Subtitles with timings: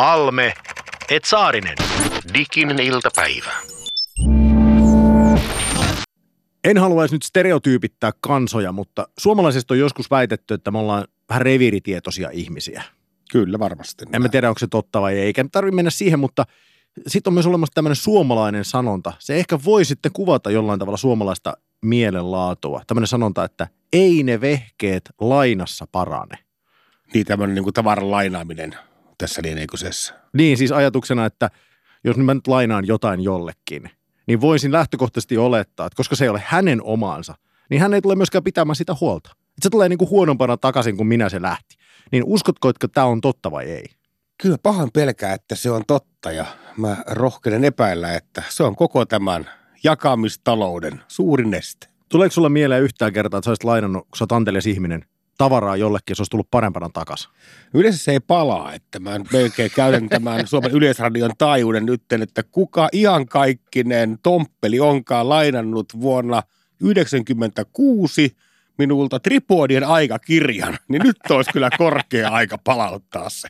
[0.00, 0.52] Halme,
[1.10, 1.74] et Saarinen.
[2.34, 3.52] Diginen iltapäivä.
[6.64, 12.30] En haluaisi nyt stereotyypittää kansoja, mutta suomalaisista on joskus väitetty, että me ollaan vähän reviiritietoisia
[12.32, 12.82] ihmisiä.
[13.32, 14.04] Kyllä varmasti.
[14.12, 16.46] En mä tiedä, onko se totta vai ei, eikä tarvitse mennä siihen, mutta
[17.06, 19.12] sitten on myös olemassa tämmöinen suomalainen sanonta.
[19.18, 22.82] Se ehkä voi sitten kuvata jollain tavalla suomalaista mielenlaatua.
[22.86, 26.38] Tämmöinen sanonta, että ei ne vehkeet lainassa parane.
[27.14, 28.74] Niin tämmöinen niin kuin tavaran lainaaminen
[29.20, 30.14] tässä lienee kyseessä.
[30.32, 31.50] Niin siis ajatuksena, että
[32.04, 33.90] jos mä nyt lainaan jotain jollekin,
[34.26, 37.34] niin voisin lähtökohtaisesti olettaa, että koska se ei ole hänen omaansa,
[37.70, 39.30] niin hän ei tule myöskään pitämään sitä huolta.
[39.32, 41.76] Että se tulee niin kuin huonompana takaisin kuin minä se lähti.
[42.12, 43.84] Niin uskotko, että tämä on totta vai ei?
[44.42, 46.46] Kyllä pahan pelkää, että se on totta ja
[46.76, 49.50] mä rohkenen epäillä, että se on koko tämän
[49.84, 51.86] jakamistalouden suuri neste.
[52.08, 55.04] Tuleeko sulla mieleen yhtään kertaa, että sä olisit lainannut, kun sä oot ihminen,
[55.40, 57.30] tavaraa jollekin, se olisi tullut parempana takaisin?
[57.74, 62.88] Yleensä se ei palaa, että mä melkein käyn tämän Suomen Yleisradion taajuuden nyt, että kuka
[62.92, 68.36] ihan kaikkinen tomppeli onkaan lainannut vuonna 1996
[68.78, 73.48] minulta tripodien aikakirjan, niin nyt olisi kyllä korkea aika palauttaa se.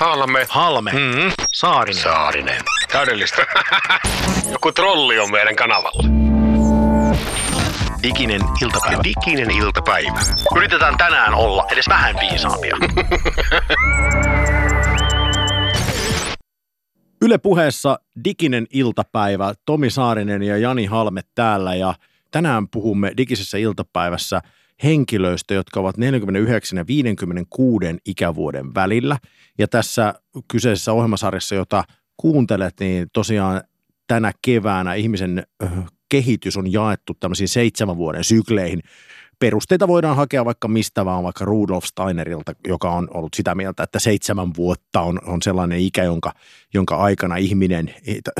[0.00, 0.46] Halme.
[0.48, 1.32] Halme, Mm-hmm.
[1.54, 2.02] Saarinen.
[2.02, 2.60] Saarinen.
[2.92, 3.46] Täydellistä.
[4.52, 6.27] Joku trolli on meidän kanavalla.
[8.02, 9.02] Diginen iltapäivä.
[9.04, 10.20] Diginen iltapäivä.
[10.56, 12.76] Yritetään tänään olla edes vähän viisaampia.
[17.22, 21.94] Yle puheessa Diginen iltapäivä, Tomi Saarinen ja Jani Halme täällä ja
[22.30, 24.40] tänään puhumme Digisessä iltapäivässä
[24.84, 29.18] henkilöistä, jotka ovat 49 ja 56 ikävuoden välillä.
[29.58, 30.14] Ja tässä
[30.48, 31.84] kyseisessä ohjelmasarjassa, jota
[32.16, 33.62] kuuntelet, niin tosiaan
[34.06, 35.70] tänä keväänä ihmisen öh,
[36.08, 38.80] kehitys on jaettu tämmöisiin seitsemän vuoden sykleihin.
[39.38, 43.98] Perusteita voidaan hakea vaikka mistä vaan, vaikka Rudolf Steinerilta, joka on ollut sitä mieltä, että
[43.98, 46.32] seitsemän vuotta on, on sellainen ikä, jonka,
[46.74, 47.94] jonka aikana ihminen,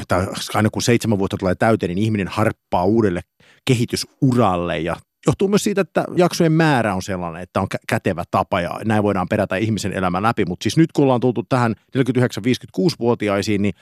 [0.09, 3.21] tai aina kun seitsemän vuotta tulee täyteen, niin ihminen harppaa uudelle
[3.65, 8.61] kehitysuralle ja johtuu myös siitä, että jaksojen määrä on sellainen, että on kä- kätevä tapa
[8.61, 10.45] ja näin voidaan perätä ihmisen elämä läpi.
[10.45, 13.75] Mutta siis nyt kun ollaan tultu tähän 49-56-vuotiaisiin, niin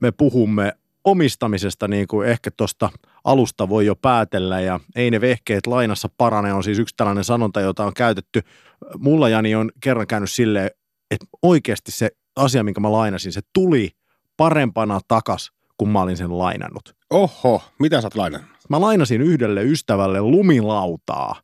[0.00, 0.72] me puhumme
[1.04, 2.90] omistamisesta, niin kuin ehkä tuosta
[3.24, 7.60] alusta voi jo päätellä, ja ei ne vehkeet lainassa parane, on siis yksi tällainen sanonta,
[7.60, 8.40] jota on käytetty.
[8.98, 10.70] Mulla Jani on kerran käynyt silleen,
[11.10, 13.90] että oikeasti se asia, minkä mä lainasin, se tuli
[14.36, 16.96] parempana takas, kun mä olin sen lainannut.
[17.10, 18.50] Oho, mitä sä oot lainannut?
[18.68, 21.40] Mä lainasin yhdelle ystävälle lumilautaa,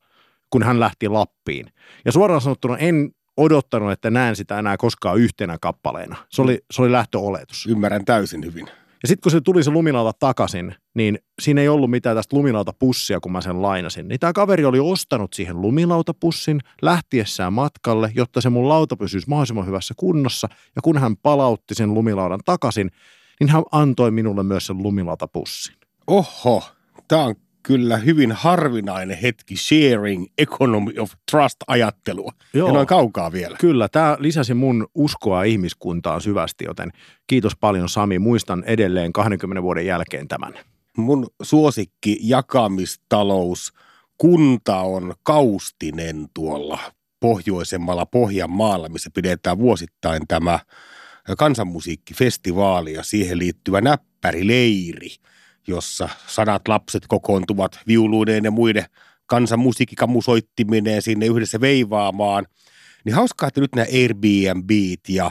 [0.51, 1.73] kun hän lähti Lappiin.
[2.05, 6.17] Ja suoraan sanottuna en odottanut, että näen sitä enää koskaan yhtenä kappaleena.
[6.29, 7.67] Se oli, se oli lähtöoletus.
[7.67, 8.69] Ymmärrän täysin hyvin.
[9.03, 13.21] Ja sitten kun se tuli se lumilauta takaisin, niin siinä ei ollut mitään tästä lumilautapussia,
[13.21, 14.09] kun mä sen lainasin.
[14.09, 19.67] Niin tämä kaveri oli ostanut siihen lumilautapussin lähtiessään matkalle, jotta se mun lauta pysyisi mahdollisimman
[19.67, 20.49] hyvässä kunnossa.
[20.77, 22.91] Ja kun hän palautti sen lumilaudan takaisin,
[23.41, 25.77] niin hän antoi minulle myös sen lumilautapussin.
[26.07, 26.63] Oho,
[27.09, 32.33] tämä on kyllä hyvin harvinainen hetki sharing economy of trust-ajattelua.
[32.55, 32.69] Joo.
[32.69, 33.57] Ja noin kaukaa vielä.
[33.61, 36.93] Kyllä, tämä lisäsi mun uskoa ihmiskuntaan syvästi, joten
[37.27, 38.19] kiitos paljon Sami.
[38.19, 40.55] Muistan edelleen 20 vuoden jälkeen tämän.
[40.97, 43.73] Mun suosikki jakamistalous
[44.19, 46.79] kunta on Kaustinen tuolla
[47.21, 50.59] pohjoisemmalla Pohjanmaalla, missä pidetään vuosittain tämä
[51.39, 55.09] kansanmusiikkifestivaali ja siihen liittyvä näppärileiri,
[55.67, 58.85] jossa sadat lapset kokoontuvat viuluineen ja muiden
[59.27, 62.47] kansanmusiikkikamusoittimineen sinne yhdessä veivaamaan.
[63.05, 65.31] Niin hauskaa, että nyt nämä Airbnbit ja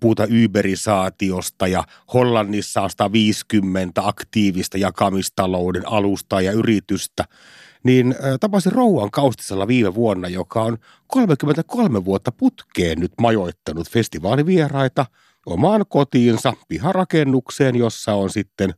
[0.00, 1.84] puhutaan Uberisaatiosta ja
[2.14, 7.24] Hollannissa on 150 aktiivista jakamistalouden alustaa ja yritystä,
[7.82, 15.06] niin tapasin Rouan Kaustisella viime vuonna, joka on 33 vuotta putkeen nyt majoittanut festivaalivieraita
[15.46, 18.74] omaan kotiinsa, piharakennukseen, jossa on sitten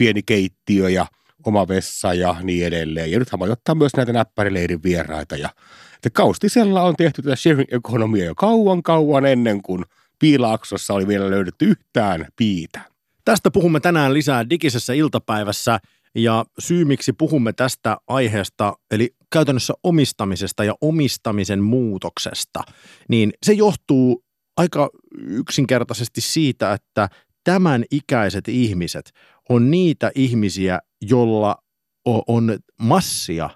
[0.00, 1.06] pieni keittiö ja
[1.46, 3.10] oma vessa ja niin edelleen.
[3.10, 5.36] Ja nyt hän majoittaa myös näitä näppärileirin vieraita.
[5.36, 5.48] Ja
[5.94, 9.84] että Kaustisella on tehty tätä sharing economia jo kauan kauan ennen kuin
[10.18, 12.80] Piilaaksossa oli vielä löydetty yhtään piitä.
[13.24, 15.78] Tästä puhumme tänään lisää digisessä iltapäivässä
[16.14, 22.60] ja syy miksi puhumme tästä aiheesta, eli käytännössä omistamisesta ja omistamisen muutoksesta,
[23.08, 24.24] niin se johtuu
[24.56, 24.90] aika
[25.26, 27.08] yksinkertaisesti siitä, että
[27.44, 29.10] tämän ikäiset ihmiset
[29.48, 31.56] on niitä ihmisiä, jolla
[32.04, 33.50] on massia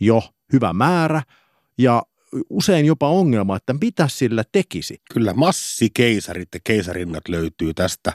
[0.00, 1.22] jo hyvä määrä
[1.78, 2.02] ja
[2.50, 5.00] usein jopa ongelma, että mitä sillä tekisi.
[5.12, 8.12] Kyllä massikeisarit ja keisarinnat löytyy tästä,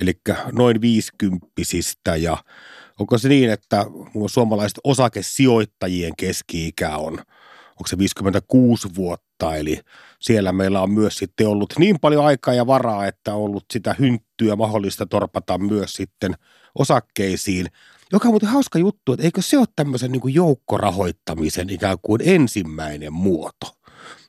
[0.00, 0.12] eli
[0.52, 2.36] noin viisikymppisistä ja
[2.98, 3.86] onko se niin, että
[4.26, 7.18] suomalaiset osakesijoittajien keski-ikä on,
[7.80, 9.80] onko se 56 vuotta, eli
[10.20, 13.94] siellä meillä on myös sitten ollut niin paljon aikaa ja varaa, että on ollut sitä
[13.98, 16.34] hynttyä mahdollista torpata myös sitten
[16.74, 17.66] osakkeisiin,
[18.12, 22.20] joka on muuten hauska juttu, että eikö se ole tämmöisen niin kuin joukkorahoittamisen ikään kuin
[22.24, 23.76] ensimmäinen muoto.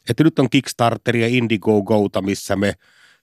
[0.10, 2.74] Että nyt on Kickstarter ja Indiegogouta, missä me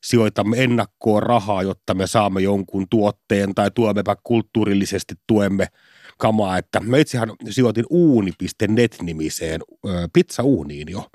[0.05, 5.67] sijoitamme ennakkoon rahaa, jotta me saamme jonkun tuotteen tai tuommepa kulttuurillisesti tuemme
[6.19, 6.59] kamaa.
[6.59, 9.61] Että mä itsehän sijoitin uuni.net-nimiseen
[10.13, 11.07] pizzauuniin jo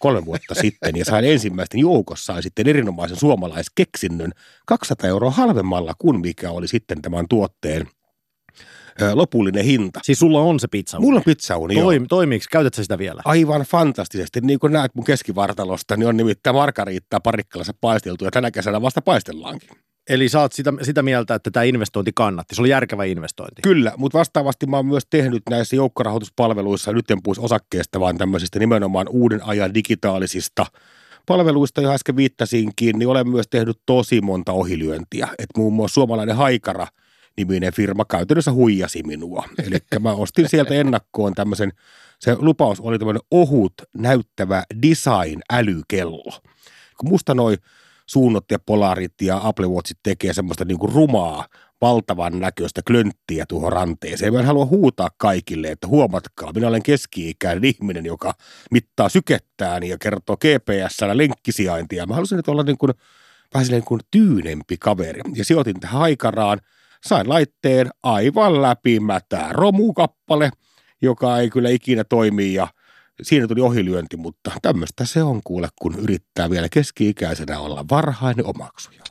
[0.00, 4.32] kolme vuotta sitten ja sain ensimmäisten joukossa sitten erinomaisen suomalaiskeksinnön
[4.66, 7.86] 200 euroa halvemmalla kuin mikä oli sitten tämän tuotteen
[9.14, 10.00] lopullinen hinta.
[10.02, 12.44] Siis sulla on se pizza Mulla on pizzauni, Toim, Toimiiko?
[12.50, 13.22] Käytätkö sitä vielä?
[13.24, 14.40] Aivan fantastisesti.
[14.40, 19.02] Niin kuin näet mun keskivartalosta, niin on nimittäin margariittaa parikkalassa paisteltu ja tänä kesänä vasta
[19.02, 19.70] paistellaankin.
[20.08, 22.54] Eli sä oot sitä, sitä mieltä, että tämä investointi kannatti.
[22.54, 23.62] Se oli järkevä investointi.
[23.62, 28.58] Kyllä, mutta vastaavasti mä oon myös tehnyt näissä joukkorahoituspalveluissa, nyt en puhuisi osakkeesta, vaan tämmöisistä
[28.58, 30.66] nimenomaan uuden ajan digitaalisista
[31.26, 35.28] palveluista, joihin äsken viittasinkin, niin olen myös tehnyt tosi monta ohilyöntiä.
[35.38, 36.86] Että muun muassa suomalainen Haikara–
[37.36, 39.44] niminen firma käytännössä huijasi minua.
[39.66, 41.72] Eli mä ostin sieltä ennakkoon tämmöisen,
[42.18, 46.40] se lupaus oli tämmöinen ohut näyttävä design-älykello.
[46.96, 47.56] Kun musta noi
[48.12, 51.46] suunnot ja polarit ja Apple Watchit tekee semmoista niin kuin rumaa,
[51.80, 54.32] valtavan näköistä klönttiä tuohon ranteeseen.
[54.32, 58.34] Mä en halua huutaa kaikille, että huomatkaa, minä olen keski-ikäinen ihminen, joka
[58.70, 62.06] mittaa sykettään ja kertoo GPS-llä lenkkisijaintia.
[62.06, 62.92] Mä halusin nyt olla niin kuin,
[63.54, 65.20] vähän niin kuin tyynempi kaveri.
[65.34, 66.60] Ja sijoitin tähän aikaraan–
[67.06, 70.50] sain laitteen aivan läpimätää romukappale,
[71.02, 72.68] joka ei kyllä ikinä toimi ja
[73.22, 79.02] siinä tuli ohilyönti, mutta tämmöistä se on kuule, kun yrittää vielä keski-ikäisenä olla varhainen omaksuja.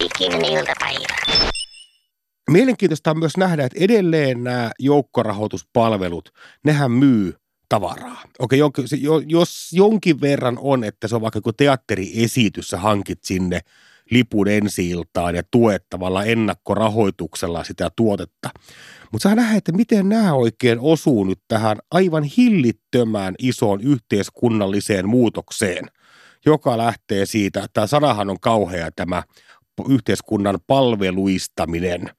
[0.00, 1.16] Ikinen iltapäivä.
[2.50, 6.30] Mielenkiintoista on myös nähdä, että edelleen nämä joukkorahoituspalvelut,
[6.64, 7.34] nehän myy
[7.68, 8.22] tavaraa.
[8.38, 8.60] Okei,
[9.26, 13.60] jos jonkin verran on, että se on vaikka joku teatteriesitys, sä hankit sinne
[14.10, 14.90] lipun ensi
[15.34, 18.50] ja tuet tavallaan ennakkorahoituksella sitä tuotetta.
[19.12, 25.90] Mutta saa nähdä, että miten nämä oikein osuu nyt tähän aivan hillittömään isoon yhteiskunnalliseen muutokseen,
[26.46, 29.22] joka lähtee siitä, että tämä sanahan on kauhea tämä
[29.88, 32.10] yhteiskunnan palveluistaminen.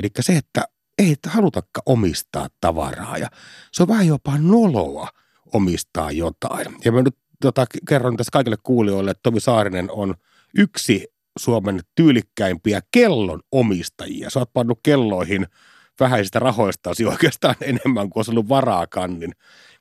[0.00, 0.62] Eli se, että
[0.98, 3.28] ei halutakaan omistaa tavaraa ja
[3.72, 5.08] se on vähän jopa noloa
[5.54, 6.66] omistaa jotain.
[6.84, 10.14] Ja mä nyt tota, kerron tässä kaikille kuulijoille, että Tomi Saarinen on
[10.58, 14.30] yksi Suomen tyylikkäimpiä kellon omistajia.
[14.30, 15.46] Sä oot pannut kelloihin
[16.00, 19.32] vähäisistä rahoistasi oikeastaan enemmän kuin olisi ollut varaakaan, niin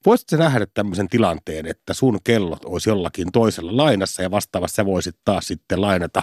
[0.06, 5.16] voisitko nähdä tämmöisen tilanteen, että sun kellot olisi jollakin toisella lainassa ja vastaavasti sä voisit
[5.26, 6.22] taas sitten lainata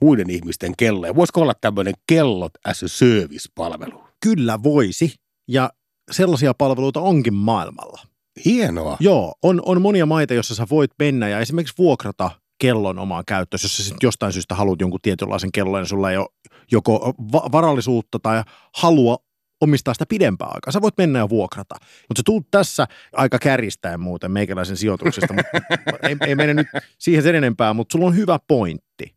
[0.00, 1.14] muiden ihmisten kelloja.
[1.14, 4.04] Voisiko olla tämmöinen kellot as a service-palvelu?
[4.22, 5.14] Kyllä voisi,
[5.48, 5.70] ja
[6.10, 8.02] sellaisia palveluita onkin maailmalla.
[8.44, 8.96] Hienoa.
[9.00, 12.30] Joo, on, on monia maita, joissa sä voit mennä ja esimerkiksi vuokrata
[12.60, 13.58] kellon omaan käyttöön.
[13.62, 16.28] Jos sä jostain syystä haluat jonkun tietynlaisen kellon ja sulla ei ole
[16.72, 17.14] joko
[17.52, 18.42] varallisuutta tai
[18.76, 19.18] halua
[19.60, 20.72] omistaa sitä pidempää aikaa.
[20.72, 21.74] Sä voit mennä ja vuokrata.
[21.80, 25.34] Mutta sä tuut tässä aika kärjistäen muuten meikäläisen sijoituksesta,
[26.08, 26.66] ei, ei mene nyt
[26.98, 29.14] siihen sen enempää, mutta sulla on hyvä pointti.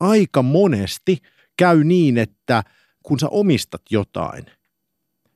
[0.00, 1.18] Aika monesti
[1.56, 2.62] käy niin, että
[3.02, 4.44] kun sä omistat jotain,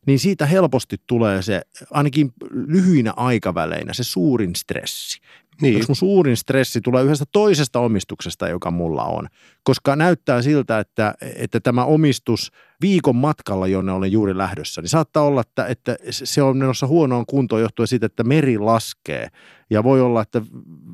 [0.06, 5.20] niin siitä helposti tulee se, ainakin lyhyinä aikaväleinä, se suurin stressi.
[5.62, 5.84] Niin.
[5.88, 9.28] Mun suurin stressi tulee yhdestä toisesta omistuksesta, joka mulla on.
[9.62, 15.22] Koska näyttää siltä, että, että tämä omistus viikon matkalla, jonne olen juuri lähdössä, niin saattaa
[15.22, 19.28] olla, että, että se on menossa huonoon kuntoon johtuen siitä, että meri laskee.
[19.70, 20.42] Ja voi olla, että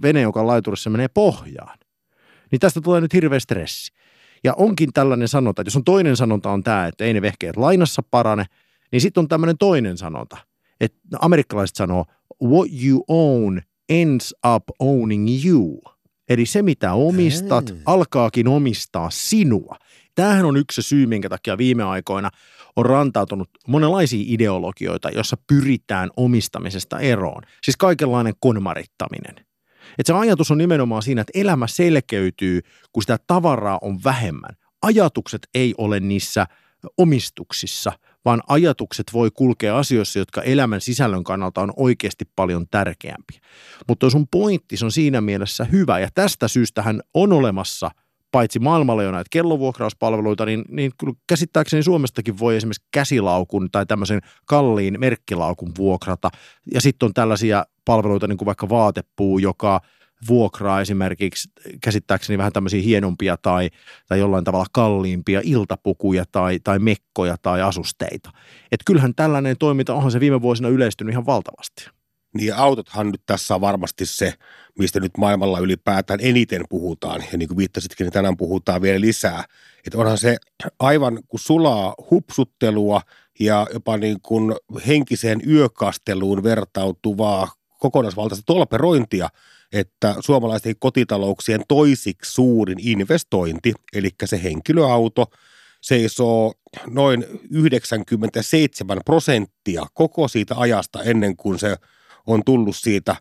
[0.03, 1.79] vene, joka laiturissa menee pohjaan.
[2.51, 3.93] Niin tästä tulee nyt hirveä stressi.
[4.45, 7.57] Ja onkin tällainen sanonta, että jos on toinen sanonta on tämä, että ei ne vehkeet
[7.57, 8.45] lainassa parane,
[8.93, 10.37] niin sitten on tämmöinen toinen sanonta,
[10.81, 12.05] että amerikkalaiset sanoo,
[12.43, 15.83] what you own– ends up owning you.
[16.29, 17.81] Eli se, mitä omistat, hmm.
[17.87, 19.77] alkaakin omistaa sinua.
[20.15, 22.31] Tämähän on yksi syy, minkä takia viime aikoina
[22.77, 27.43] on rantautunut monenlaisia ideologioita, jossa pyritään omistamisesta eroon.
[27.63, 29.47] Siis kaikenlainen konmarittaminen.
[29.99, 32.61] Et se ajatus on nimenomaan siinä, että elämä selkeytyy,
[32.93, 34.57] kun sitä tavaraa on vähemmän.
[34.83, 36.47] Ajatukset ei ole niissä
[36.99, 37.93] omistuksissa,
[38.25, 43.41] vaan ajatukset voi kulkea asioissa, jotka elämän sisällön kannalta on oikeasti paljon tärkeämpiä.
[43.89, 47.91] Mutta sun pointti on siinä mielessä hyvä, ja tästä syystähän on olemassa
[48.31, 50.93] paitsi maailmalla jo näitä kellovuokrauspalveluita, niin, niin
[51.27, 56.31] käsittääkseni Suomestakin voi esimerkiksi käsilaukun tai tämmöisen kalliin merkkilaukun vuokrata.
[56.75, 59.81] Ja sitten on tällaisia palveluita, niin kuin vaikka vaatepuu, joka–
[60.29, 61.49] vuokraa esimerkiksi
[61.81, 63.71] käsittääkseni vähän tämmöisiä hienompia tai,
[64.09, 68.31] tai jollain tavalla kalliimpia iltapukuja tai, tai mekkoja tai asusteita.
[68.73, 71.91] Et kyllähän tällainen toiminta, onhan se viime vuosina yleistynyt ihan valtavasti.
[72.35, 74.35] niin autothan nyt tässä on varmasti se,
[74.79, 77.25] mistä nyt maailmalla ylipäätään eniten puhutaan.
[77.33, 79.45] Ja niin kuin viittasitkin, niin tänään puhutaan vielä lisää.
[79.87, 80.37] Että onhan se
[80.79, 83.01] aivan kuin sulaa hupsuttelua
[83.41, 84.55] ja jopa niin kuin
[84.87, 89.29] henkiseen yökasteluun vertautuvaa kokonaisvaltaista tolperointia,
[89.75, 95.27] että suomalaisten kotitalouksien toisiksi suurin investointi, eli se henkilöauto,
[95.81, 96.53] seisoo
[96.87, 101.77] noin 97 prosenttia koko siitä ajasta ennen kuin se
[102.27, 103.17] on tullut siitä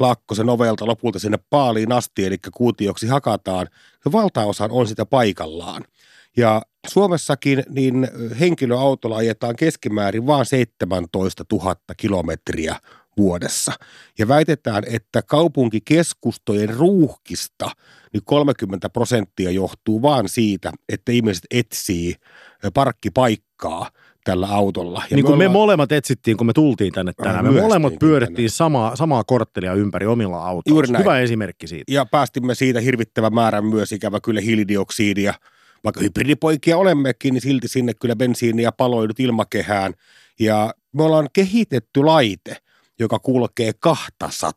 [0.00, 3.68] Lakkosen ovelta lopulta sinne paaliin asti, eli kuutioksi hakataan.
[4.04, 5.84] Ja valtaosa on sitä paikallaan.
[6.36, 8.08] Ja Suomessakin niin
[8.40, 12.76] henkilöautolla ajetaan keskimäärin vain 17 000 kilometriä
[13.16, 13.72] vuodessa.
[14.18, 17.70] Ja väitetään, että kaupunkikeskustojen ruuhkista
[18.12, 22.14] niin 30 prosenttia johtuu vaan siitä, että ihmiset etsii
[22.74, 23.90] parkkipaikkaa
[24.24, 25.02] tällä autolla.
[25.10, 25.50] Ja niin kuin me, ollaan...
[25.50, 27.44] me molemmat etsittiin, kun me tultiin tänne tänään.
[27.44, 30.98] Me molemmat pyörittiin samaa, samaa korttelia ympäri omilla autoilla.
[30.98, 31.92] Hyvä esimerkki siitä.
[31.92, 35.34] Ja päästimme siitä hirvittävä määrän myös ikävä kyllä hiilidioksidia.
[35.84, 39.92] Vaikka hybridipoikia olemmekin, niin silti sinne kyllä bensiiniä paloidut ilmakehään.
[40.40, 42.56] Ja me ollaan kehitetty laite,
[42.98, 44.52] joka kulkee 200,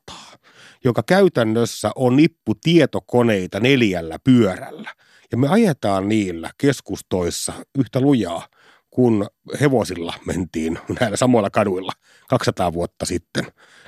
[0.84, 4.94] joka käytännössä on nippu tietokoneita neljällä pyörällä.
[5.32, 8.48] Ja me ajetaan niillä keskustoissa yhtä lujaa
[8.98, 9.28] kun
[9.62, 11.92] hevosilla mentiin näillä samoilla kaduilla
[12.30, 13.46] 200 vuotta sitten,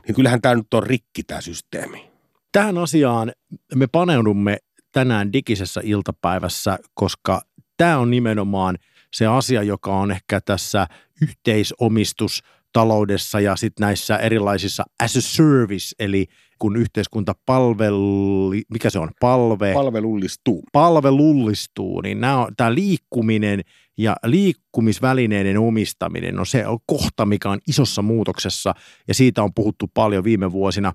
[0.08, 2.12] niin kyllähän tämä nyt on rikki tämä systeemi.
[2.52, 3.32] Tähän asiaan
[3.76, 4.58] me paneudumme
[4.92, 7.42] tänään digisessä iltapäivässä, koska
[7.78, 8.78] tämä on nimenomaan
[9.14, 10.88] se asia, joka on ehkä tässä
[11.22, 16.26] yhteisomistus taloudessa ja sitten näissä erilaisissa as a service, eli
[16.60, 20.64] kun yhteiskunta palveli, mikä se on, palve, palvelullistuu.
[20.72, 22.20] palvelullistuu, niin
[22.58, 23.62] tämä liikkuminen
[23.98, 28.74] ja liikkumisvälineiden omistaminen on se on kohta, mikä on isossa muutoksessa
[29.08, 30.94] ja siitä on puhuttu paljon viime vuosina.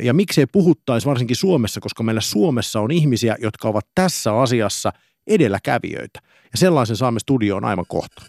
[0.00, 4.92] Ja miksei puhuttaisi varsinkin Suomessa, koska meillä Suomessa on ihmisiä, jotka ovat tässä asiassa
[5.26, 6.20] edelläkävijöitä.
[6.52, 8.22] Ja sellaisen saamme studioon aivan kohta.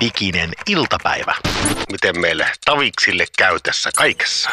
[0.00, 1.34] Diginen iltapäivä.
[1.92, 4.50] Miten meille taviksille käy tässä kaikessa?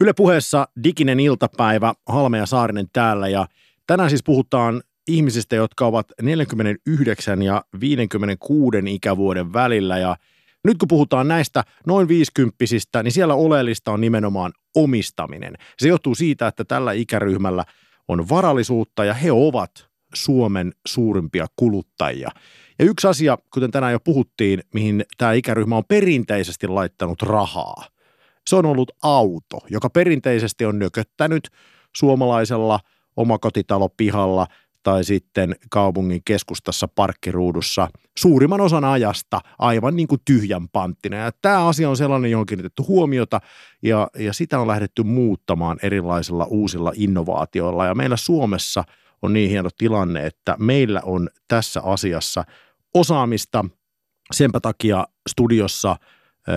[0.00, 3.46] Yle puheessa Diginen iltapäivä, Halme ja Saarinen täällä ja
[3.86, 10.16] tänään siis puhutaan ihmisistä, jotka ovat 49 ja 56 ikävuoden välillä ja
[10.64, 15.54] nyt kun puhutaan näistä noin viisikymppisistä, niin siellä oleellista on nimenomaan omistaminen.
[15.78, 17.64] Se johtuu siitä, että tällä ikäryhmällä
[18.08, 22.30] on varallisuutta ja he ovat Suomen suurimpia kuluttajia.
[22.78, 27.86] Ja yksi asia, kuten tänään jo puhuttiin, mihin tämä ikäryhmä on perinteisesti laittanut rahaa,
[28.46, 31.48] se on ollut auto, joka perinteisesti on nököttänyt
[31.96, 32.80] suomalaisella
[33.16, 34.46] omakotitalopihalla
[34.82, 37.88] tai sitten kaupungin keskustassa parkkiruudussa
[38.18, 41.16] suurimman osan ajasta aivan niin kuin tyhjän panttina.
[41.16, 43.40] Ja tämä asia on sellainen, johon on kiinnitetty huomiota
[43.82, 47.86] ja, ja sitä on lähdetty muuttamaan erilaisilla uusilla innovaatioilla.
[47.86, 48.84] Ja meillä Suomessa
[49.22, 52.44] on niin hieno tilanne, että meillä on tässä asiassa
[52.94, 53.64] osaamista.
[54.32, 55.96] Senpä takia studiossa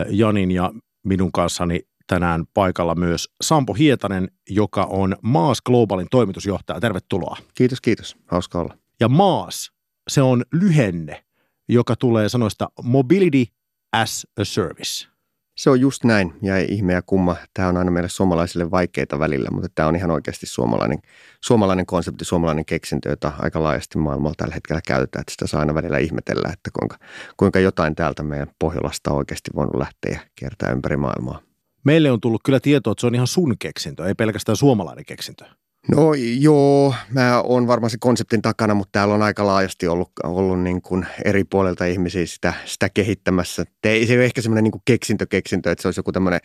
[0.09, 6.79] Janin ja minun kanssani tänään paikalla myös Sampo Hietanen, joka on Maas Globalin toimitusjohtaja.
[6.79, 7.37] Tervetuloa.
[7.55, 8.15] Kiitos, kiitos.
[8.27, 8.77] Hauska olla.
[8.99, 9.71] Ja Maas,
[10.07, 11.25] se on lyhenne,
[11.69, 13.45] joka tulee sanoista Mobility
[13.93, 15.07] as a Service.
[15.55, 17.35] Se on just näin, ja ihme ja kumma.
[17.53, 20.99] Tämä on aina meille suomalaisille vaikeita välillä, mutta tämä on ihan oikeasti suomalainen,
[21.41, 25.21] suomalainen konsepti, suomalainen keksintö, jota aika laajasti maailmalla tällä hetkellä käytetään.
[25.21, 26.97] Että sitä saa aina välillä ihmetellä, että kuinka,
[27.37, 31.41] kuinka jotain täältä meidän Pohjolasta on oikeasti voinut lähteä ja kiertää ympäri maailmaa.
[31.83, 35.45] Meille on tullut kyllä tietoa, että se on ihan sun keksintö, ei pelkästään suomalainen keksintö.
[35.91, 40.59] No joo, mä oon varmaan se konseptin takana, mutta täällä on aika laajasti ollut, ollut
[40.59, 43.65] niin kuin eri puolilta ihmisiä sitä, sitä kehittämässä.
[43.81, 46.39] Te, se ei ole ehkä semmoinen niin keksintö keksintö, että se olisi joku tämmöinen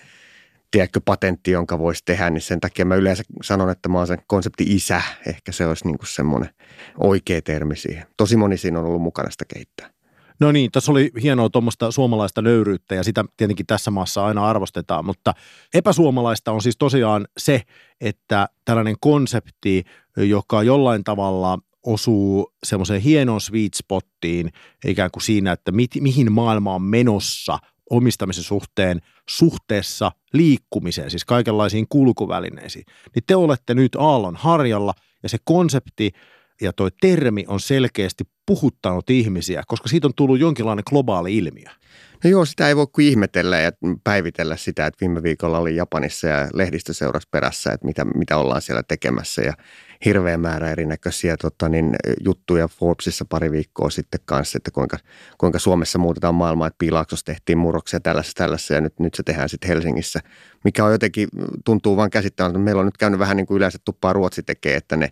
[0.70, 4.22] tiedätkö, patentti, jonka voisi tehdä, niin sen takia mä yleensä sanon, että mä oon sen
[4.26, 5.02] konsepti isä.
[5.26, 6.50] Ehkä se olisi niin kuin semmoinen
[6.98, 8.06] oikea termi siihen.
[8.16, 9.90] Tosi moni siinä on ollut mukana sitä kehittää.
[10.40, 15.04] No niin, tässä oli hienoa tuommoista suomalaista nöyryyttä ja sitä tietenkin tässä maassa aina arvostetaan,
[15.04, 15.34] mutta
[15.74, 17.62] epäsuomalaista on siis tosiaan se,
[18.00, 19.84] että tällainen konsepti,
[20.16, 24.50] joka jollain tavalla osuu semmoiseen hienoon sweet spottiin,
[24.86, 27.58] ikään kuin siinä, että mi- mihin maailma on menossa
[27.90, 35.38] omistamisen suhteen suhteessa liikkumiseen, siis kaikenlaisiin kulkuvälineisiin, niin te olette nyt aallon harjalla ja se
[35.44, 36.10] konsepti
[36.60, 41.68] ja toi termi on selkeästi puhuttanut ihmisiä, koska siitä on tullut jonkinlainen globaali ilmiö.
[42.24, 43.72] No joo, sitä ei voi kuin ihmetellä ja
[44.04, 48.62] päivitellä sitä, että viime viikolla oli Japanissa ja lehdistö seurasi perässä, että mitä, mitä ollaan
[48.62, 49.42] siellä tekemässä.
[49.42, 49.54] Ja
[50.04, 54.96] hirveä määrä erinäköisiä tota, niin, juttuja Forbesissa pari viikkoa sitten kanssa, että kuinka,
[55.38, 59.48] kuinka Suomessa muutetaan maailmaa, että Piilaksossa tehtiin murroksia tällaisessa, tällaisessa ja nyt, nyt se tehdään
[59.48, 60.20] sitten Helsingissä,
[60.64, 61.28] mikä on jotenkin,
[61.64, 64.96] tuntuu vaan käsittämättä, meillä on nyt käynyt vähän niin kuin yleensä tuppaa Ruotsi tekee, että
[64.96, 65.08] ne,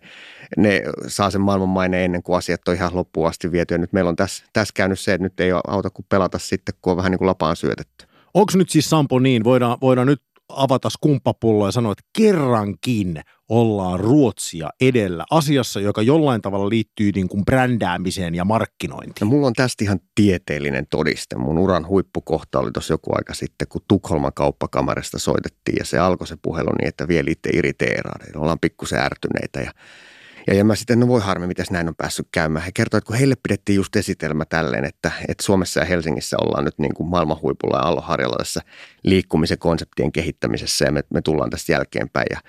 [0.57, 4.09] ne saa sen maailmanmaineen ennen kuin asiat on ihan loppuun asti viety ja nyt meillä
[4.09, 7.11] on tässä, tässä käynyt se, että nyt ei auta kuin pelata sitten, kun on vähän
[7.11, 8.05] niin kuin lapaan syötetty.
[8.33, 13.99] Onko nyt siis Sampo niin, voidaan, voidaan nyt avata skumppapullo ja sanoa, että kerrankin ollaan
[13.99, 19.27] Ruotsia edellä asiassa, joka jollain tavalla liittyy niin kuin brändäämiseen ja markkinointiin.
[19.27, 21.35] No, mulla on tästä ihan tieteellinen todiste.
[21.35, 26.27] Mun uran huippukohta oli tuossa joku aika sitten, kun Tukholman kauppakamarista soitettiin ja se alkoi
[26.27, 28.15] se puhelu niin, että vielä itse iriteeraa.
[28.35, 29.71] Ollaan pikkusen ärtyneitä ja
[30.49, 32.65] ja, ja mä sitten, no voi harmi, miten näin on päässyt käymään.
[32.65, 36.65] He kertoivat, että kun heille pidettiin just esitelmä tälleen, että, että Suomessa ja Helsingissä ollaan
[36.65, 38.61] nyt niin kuin maailman huipulla ja alloharjalla tässä
[39.03, 42.27] liikkumisen konseptien kehittämisessä ja me, me tullaan tästä jälkeenpäin.
[42.29, 42.39] Ja,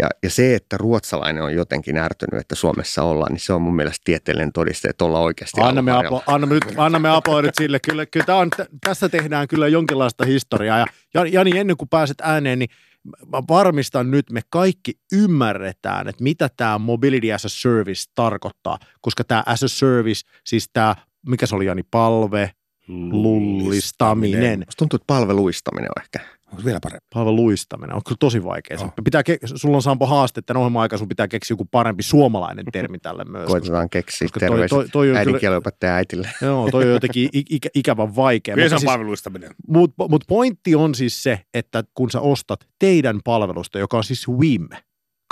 [0.00, 3.76] ja, ja se, että ruotsalainen on jotenkin ärtynyt, että Suomessa ollaan, niin se on mun
[3.76, 7.80] mielestä tieteellinen todiste, että ollaan oikeasti Annamme, apo, annamme, nyt, annamme aplodit sille.
[7.80, 8.48] Kyllä, kyllä on,
[8.86, 10.86] tässä tehdään kyllä jonkinlaista historiaa.
[11.14, 12.70] Ja Jani, ennen kuin pääset ääneen, niin
[13.04, 19.24] mä varmistan nyt, me kaikki ymmärretään, että mitä tämä mobility as a service tarkoittaa, koska
[19.24, 22.50] tämä as a service, siis tämä, mikä se oli Jani, palve,
[22.88, 24.58] lullistaminen.
[24.58, 26.41] Musta tuntuu, että palveluistaminen on ehkä.
[26.52, 27.06] Onko vielä parempi?
[27.14, 28.78] Palveluistaminen on kyllä tosi vaikea.
[28.80, 28.92] Oh.
[29.04, 32.64] Pitää ke- sulla on Sampo haaste, että ohjelman aikaa sun pitää keksiä joku parempi suomalainen
[32.72, 33.46] termi tälle myös.
[33.46, 36.28] Koitetaan keksiä koska terveiset toi, toi, toi äidinkielenopettaja äitille.
[36.42, 38.56] Joo, toi on jotenkin ikä, ikävän vaikea.
[38.56, 39.50] Vielä siis, palveluistaminen.
[39.68, 44.28] Mutta mut pointti on siis se, että kun sä ostat teidän palvelusta, joka on siis
[44.28, 44.68] WIM,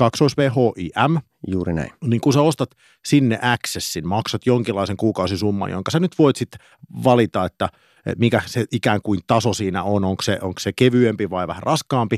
[0.00, 1.18] kaksois VHIM.
[1.46, 1.90] Juuri näin.
[2.04, 2.70] Niin kun sä ostat
[3.04, 6.60] sinne accessin, maksat jonkinlaisen kuukausisumman, jonka sä nyt voit sitten
[7.04, 7.68] valita, että
[8.18, 12.16] mikä se ikään kuin taso siinä on, onko se, onko se kevyempi vai vähän raskaampi,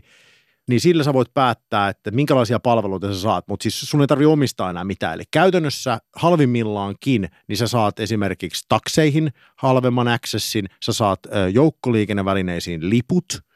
[0.68, 4.28] niin sillä sä voit päättää, että minkälaisia palveluita sä saat, mutta siis sun ei tarvitse
[4.28, 5.14] omistaa enää mitään.
[5.14, 11.20] Eli käytännössä halvimmillaankin, niin sä saat esimerkiksi takseihin halvemman accessin, sä saat
[11.52, 13.24] joukkoliikennevälineisiin liput–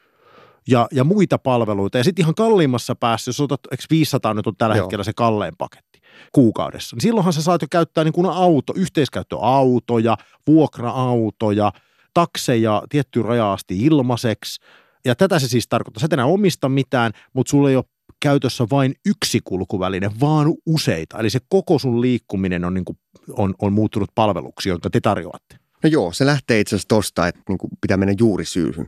[0.67, 1.97] ja, ja muita palveluita.
[1.97, 4.85] Ja sitten ihan kalliimmassa päässä, jos otat, eikö 500 nyt on tällä Joo.
[4.85, 5.99] hetkellä se kallein paketti
[6.31, 11.71] kuukaudessa, niin silloinhan sä saat jo käyttää niin kuin auto, yhteiskäyttöautoja, vuokra-autoja,
[12.13, 14.61] takseja tiettyyn rajaasti ilmaiseksi.
[15.05, 15.99] Ja tätä se siis tarkoittaa.
[15.99, 17.85] Sä et enää omista mitään, mutta sulla ei ole
[18.19, 21.19] käytössä vain yksi kulkuväline, vaan useita.
[21.19, 22.97] Eli se koko sun liikkuminen on, niin kuin,
[23.31, 25.57] on, on muuttunut palveluksi, jonka te tarjoatte.
[25.83, 28.87] No joo, se lähtee itse asiassa tosta, että niin kuin pitää mennä juurisyyhyn.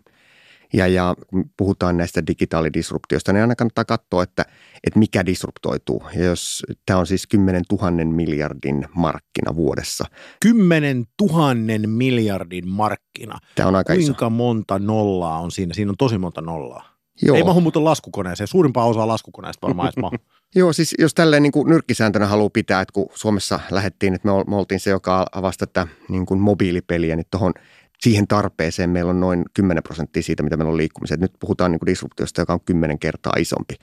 [0.74, 4.46] Ja, ja kun puhutaan näistä digitaalidisruptioista, niin aina kannattaa katsoa, että,
[4.84, 6.04] että mikä disruptoituu.
[6.16, 10.06] Ja jos tämä on siis 10 000 miljardin markkina vuodessa.
[10.42, 11.54] 10 000
[11.88, 13.40] miljardin markkina.
[13.56, 14.30] Tämä on aika Kuinka iso.
[14.30, 15.74] monta nollaa on siinä?
[15.74, 17.00] Siinä on tosi monta nollaa.
[17.22, 17.38] Joo.
[17.38, 18.48] Ei mahu muuten laskukoneeseen.
[18.48, 20.20] Suurimpaa osaa laskukoneesta varmaan edes.
[20.56, 24.56] Joo, siis jos tälleen niin kuin nyrkkisääntönä haluaa pitää, että kun Suomessa lähdettiin, että me
[24.56, 27.54] oltiin se, joka avasi tätä niin kuin mobiilipeliä, niin tuohon
[28.02, 31.20] siihen tarpeeseen meillä on noin 10 prosenttia siitä, mitä meillä on liikkumisen.
[31.20, 33.76] Nyt puhutaan niin kuin disruptiosta, joka on 10 kertaa isompi.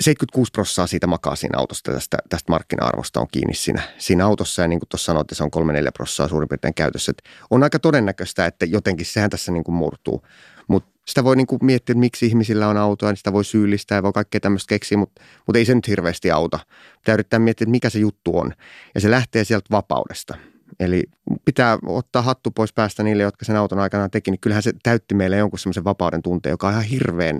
[0.00, 4.68] 76 prosenttia siitä makaa siinä autosta tästä, tästä markkina-arvosta on kiinni siinä, siinä autossa ja
[4.68, 7.10] niin kuin tuossa sanoit, se on 3-4 prosenttia suurin piirtein käytössä.
[7.10, 10.26] Et on aika todennäköistä, että jotenkin sehän tässä niin kuin murtuu,
[10.68, 13.98] mutta sitä voi niin kuin miettiä, että miksi ihmisillä on autoa, niin sitä voi syyllistää
[13.98, 16.58] ja voi kaikkea tämmöistä keksiä, mutta, mutta ei se nyt hirveästi auta.
[17.00, 18.52] Pitää yrittää miettiä, että mikä se juttu on
[18.94, 20.34] ja se lähtee sieltä vapaudesta–
[20.80, 21.02] Eli
[21.44, 25.14] pitää ottaa hattu pois päästä niille, jotka sen auton aikanaan teki, niin kyllähän se täytti
[25.14, 27.38] meille jonkun semmoisen vapauden tunteen, joka on ihan hirveän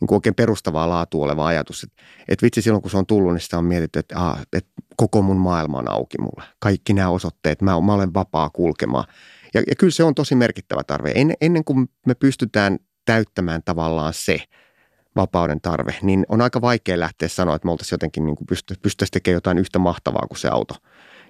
[0.00, 1.82] niin kuin oikein perustavaa laatua oleva ajatus.
[1.82, 4.70] Että et vitsi silloin, kun se on tullut, niin sitä on mietitty, että, aa, että
[4.96, 6.44] koko mun maailma on auki mulle.
[6.58, 9.04] Kaikki nämä osoitteet, mä, mä olen vapaa kulkemaan.
[9.54, 11.12] Ja, ja kyllä se on tosi merkittävä tarve.
[11.14, 14.38] En, ennen kuin me pystytään täyttämään tavallaan se
[15.16, 18.36] vapauden tarve, niin on aika vaikea lähteä sanoa, että me oltaisiin jotenkin niin
[18.82, 20.74] pystyttäisiin tekemään jotain yhtä mahtavaa kuin se auto–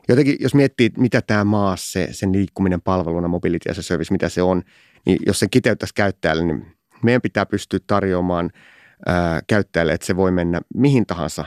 [0.09, 4.29] jotenkin, jos miettii, mitä tämä maa, se, sen liikkuminen palveluna, mobility as a service, mitä
[4.29, 4.63] se on,
[5.07, 8.51] niin jos se kiteyttäisi käyttäjälle, niin meidän pitää pystyä tarjoamaan
[9.07, 11.45] ää, käyttäjälle, että se voi mennä mihin tahansa,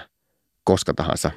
[0.64, 1.32] koska tahansa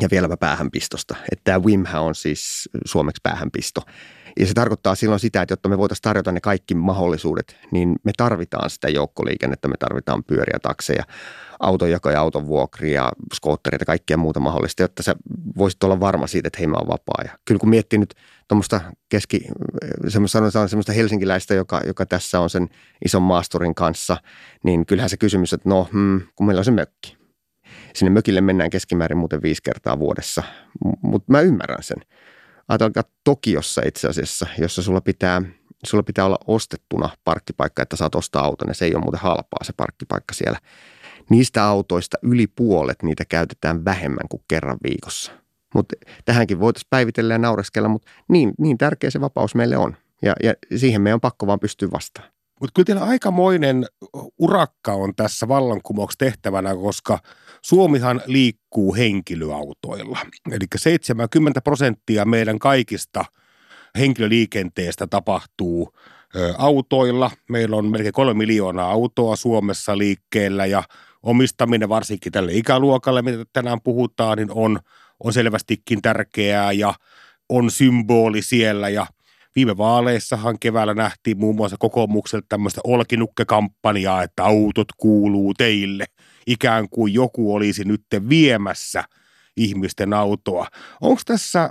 [0.00, 1.16] ja vieläpä päähänpistosta.
[1.32, 3.80] Että tämä WIMHä on siis suomeksi päähänpisto.
[4.38, 8.12] Ja se tarkoittaa silloin sitä, että jotta me voitaisiin tarjota ne kaikki mahdollisuudet, niin me
[8.16, 11.04] tarvitaan sitä joukkoliikennettä, me tarvitaan pyöriä, takseja,
[11.60, 12.22] autonjakoja,
[13.34, 15.14] skoottereita ja kaikkea muuta mahdollista, jotta sä
[15.56, 17.24] voisit olla varma siitä, että hei mä oon vapaa.
[17.24, 18.14] Ja kyllä kun miettii nyt
[18.48, 19.40] tuommoista keski,
[20.08, 22.68] semmoista, semmoista helsinkiläistä, joka, joka tässä on sen
[23.04, 24.16] ison maasturin kanssa,
[24.64, 27.16] niin kyllähän se kysymys, että no, hmm, kun meillä on se mökki.
[27.94, 30.42] Sinne mökille mennään keskimäärin muuten viisi kertaa vuodessa,
[31.02, 31.98] mutta mä ymmärrän sen
[32.70, 35.42] ajatelkaa Tokiossa itse asiassa, jossa sulla pitää,
[35.86, 39.64] sulla pitää olla ostettuna parkkipaikka, että saat ostaa auton ja se ei ole muuten halpaa
[39.64, 40.58] se parkkipaikka siellä.
[41.30, 45.32] niistä autoista yli puolet niitä käytetään vähemmän kuin kerran viikossa.
[45.74, 49.96] Mutta tähänkin voitaisiin päivitellä ja naureskella, mutta niin, niin tärkeä se vapaus meille on.
[50.22, 52.28] Ja, ja siihen meidän on pakko vaan pystyä vastaan.
[52.60, 53.86] Mutta kyllä teillä aikamoinen
[54.38, 57.18] urakka on tässä vallankumouksessa tehtävänä, koska
[57.62, 60.18] Suomihan liikkuu henkilöautoilla.
[60.50, 63.24] Eli 70 prosenttia meidän kaikista
[63.98, 65.92] henkilöliikenteestä tapahtuu
[66.36, 67.30] ö, autoilla.
[67.48, 70.82] Meillä on melkein kolme miljoonaa autoa Suomessa liikkeellä ja
[71.22, 74.80] omistaminen varsinkin tälle ikäluokalle, mitä tänään puhutaan, niin on,
[75.24, 76.94] on selvästikin tärkeää ja
[77.48, 79.06] on symboli siellä ja–
[79.56, 86.04] Viime vaaleissahan keväällä nähtiin muun muassa kokoomukselta tämmöistä olkinukkekampanjaa, että autot kuuluu teille.
[86.46, 89.04] Ikään kuin joku olisi nyt viemässä
[89.56, 90.66] ihmisten autoa.
[91.00, 91.70] Onko tässä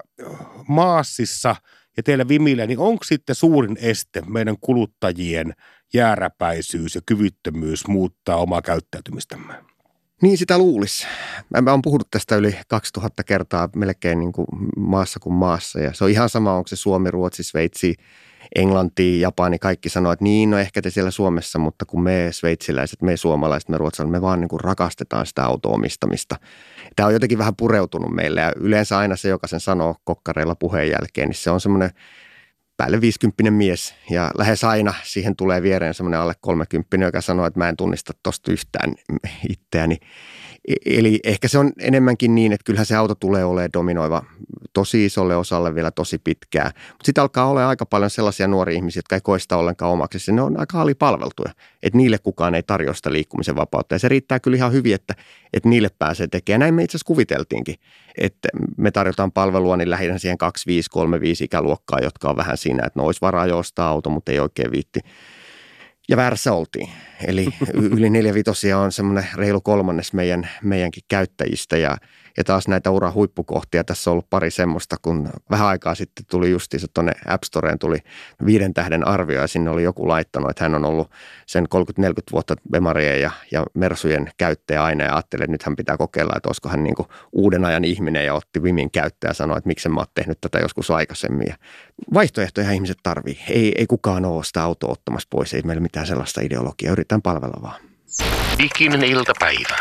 [0.68, 1.56] maassissa
[1.98, 5.54] ja teillä Vimillä, niin onko sitten suurin este meidän kuluttajien
[5.94, 9.69] jääräpäisyys ja kyvyttömyys muuttaa omaa käyttäytymistämme?
[10.22, 11.08] Niin sitä luulisi.
[11.62, 15.80] Mä oon puhunut tästä yli 2000 kertaa melkein niin kuin maassa kuin maassa.
[15.80, 17.96] Ja se on ihan sama, onko se Suomi, Ruotsi, Sveitsi,
[18.56, 23.02] Englanti, Japani, kaikki sanoo, että niin, no ehkä te siellä Suomessa, mutta kun me sveitsiläiset,
[23.02, 26.36] me suomalaiset, me ruotsalaiset, me vaan niin kuin rakastetaan sitä autoomistamista.
[26.96, 30.90] Tämä on jotenkin vähän pureutunut meille ja yleensä aina se, joka sen sanoo kokkareilla puheen
[30.90, 31.90] jälkeen, niin se on semmoinen
[32.80, 37.60] päälle 50 mies ja lähes aina siihen tulee viereen semmoinen alle 30, joka sanoo, että
[37.60, 38.96] mä en tunnista tosta yhtään
[39.50, 39.98] itseäni.
[40.68, 44.24] E-, eli ehkä se on enemmänkin niin, että kyllähän se auto tulee olemaan dominoiva
[44.74, 46.72] tosi isolle osalle vielä tosi pitkään.
[46.76, 50.32] Mutta sitten alkaa olla aika paljon sellaisia nuoria ihmisiä, jotka ei koe sitä ollenkaan omaksi.
[50.32, 53.96] Ne on aika alipalveltuja, että niille kukaan ei tarjoa sitä liikkumisen vapautta.
[53.96, 55.16] Ja se riittää kyllä ihan hyvin, että,
[55.54, 56.60] että niille pääsee tekemään.
[56.60, 57.76] Näin me itse asiassa kuviteltiinkin,
[58.18, 63.00] että me tarjotaan palvelua niin lähinnä siihen 25, 35 ikäluokkaa, jotka on vähän siinä, että
[63.00, 65.00] ne olisi varaa joostaa auto, mutta ei oikein viitti
[66.10, 66.90] ja väärässä oltiin.
[67.28, 71.98] Eli yli neljävitosia on semmoinen reilu kolmannes meidän, meidänkin käyttäjistä ja
[72.40, 73.84] ja taas näitä uran huippukohtia.
[73.84, 77.98] Tässä on ollut pari semmoista, kun vähän aikaa sitten tuli justiinsa tuonne App Storeen tuli
[78.46, 81.12] viiden tähden arvio ja sinne oli joku laittanut, että hän on ollut
[81.46, 85.98] sen 30-40 vuotta Bemarien ja, ja Mersujen käyttäjä aina ja ajattelee, että nyt hän pitää
[85.98, 86.96] kokeilla, että olisiko hän niin
[87.32, 90.60] uuden ajan ihminen ja otti Vimin käyttäjä ja sanoi, että miksi mä oon tehnyt tätä
[90.60, 91.48] joskus aikaisemmin.
[91.48, 91.56] Ja
[92.14, 93.40] vaihtoehtoja ihmiset tarvii.
[93.50, 97.62] Ei, ei kukaan ole sitä autoa ottamassa pois, ei meillä mitään sellaista ideologiaa, yritetään palvella
[97.62, 97.82] vaan.
[98.60, 99.78] Diginen iltapäivä.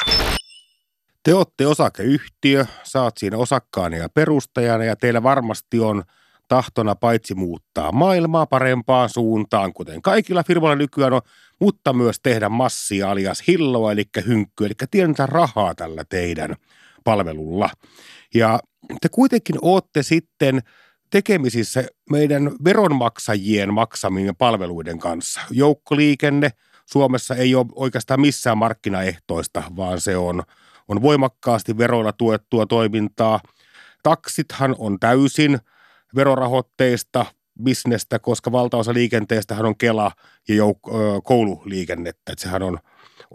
[1.28, 6.02] Te olette osakeyhtiö, saat siinä osakkaana ja perustajana ja teillä varmasti on
[6.48, 11.20] tahtona paitsi muuttaa maailmaa parempaan suuntaan, kuten kaikilla firmoilla nykyään on,
[11.60, 16.56] mutta myös tehdä massia alias hilloa, eli hynkkyä, eli tienata rahaa tällä teidän
[17.04, 17.70] palvelulla.
[18.34, 18.60] Ja
[19.00, 20.60] te kuitenkin olette sitten
[21.10, 25.40] tekemisissä meidän veronmaksajien maksamien palveluiden kanssa.
[25.50, 26.50] Joukkoliikenne
[26.86, 30.42] Suomessa ei ole oikeastaan missään markkinaehtoista, vaan se on–
[30.88, 33.40] on voimakkaasti veroilla tuettua toimintaa.
[34.02, 35.58] Taksithan on täysin
[36.14, 37.26] verorahoitteista
[37.62, 40.12] bisnestä, koska valtaosa liikenteestähän on Kela
[40.48, 42.32] ja jouk- koululiikennettä.
[42.32, 42.78] Että sehän on,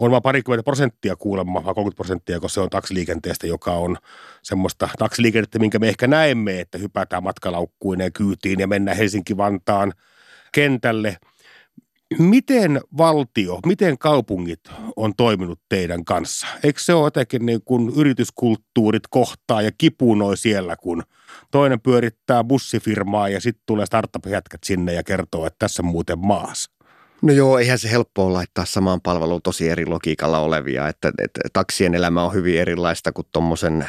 [0.00, 3.96] on vain parikymmentä prosenttia kuulemma, vai 30 prosenttia, koska se on taksiliikenteestä, joka on
[4.42, 9.92] semmoista taksiliikennettä, minkä me ehkä näemme, että hypätään matkalaukkuineen kyytiin ja mennään Helsinki-Vantaan
[10.52, 11.16] kentälle–
[12.18, 14.60] Miten valtio, miten kaupungit
[14.96, 16.46] on toiminut teidän kanssa?
[16.64, 21.02] Eikö se ole jotenkin niin kuin yrityskulttuurit kohtaa ja kipunoi siellä, kun
[21.50, 26.70] toinen pyörittää bussifirmaa ja sitten tulee startup-jätkät sinne ja kertoo, että tässä on muuten maas?
[27.24, 31.94] No joo, eihän se helppoa laittaa samaan palveluun tosi eri logiikalla olevia, että, että taksien
[31.94, 33.88] elämä on hyvin erilaista kuin tuommoisen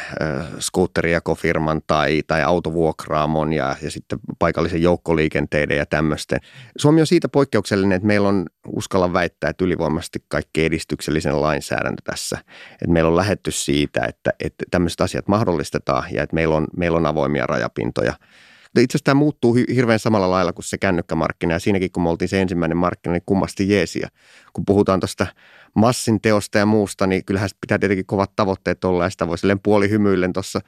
[0.60, 6.40] skuutterijakofirman tai, tai autovuokraamon ja, ja sitten paikallisen joukkoliikenteiden ja tämmöisten.
[6.78, 12.38] Suomi on siitä poikkeuksellinen, että meillä on, uskalla väittää, että ylivoimaisesti kaikki edistyksellisen lainsäädäntö tässä.
[12.72, 16.98] Että meillä on lähetty siitä, että, että tämmöiset asiat mahdollistetaan ja että meillä on, meillä
[16.98, 18.14] on avoimia rajapintoja–
[18.82, 22.30] itse asiassa tämä muuttuu hirveän samalla lailla kuin se kännykkämarkkina ja siinäkin kun me oltiin
[22.30, 24.10] se ensimmäinen markkina, niin kummasti jeesiä.
[24.54, 25.28] Kun puhutaan tuosta
[25.74, 29.60] massin teosta ja muusta, niin kyllähän pitää tietenkin kovat tavoitteet olla ja sitä voi silleen
[29.60, 30.60] puoli hymyillen tuossa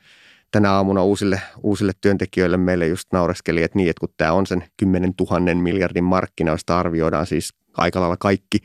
[0.52, 4.63] tänä aamuna uusille, uusille työntekijöille meille just naureskeli, että niin, että kun tämä on sen
[4.78, 8.58] 10 000 miljardin markkina, josta arvioidaan siis aika lailla kaikki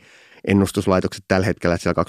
[0.47, 2.03] ennustuslaitokset tällä hetkellä, siellä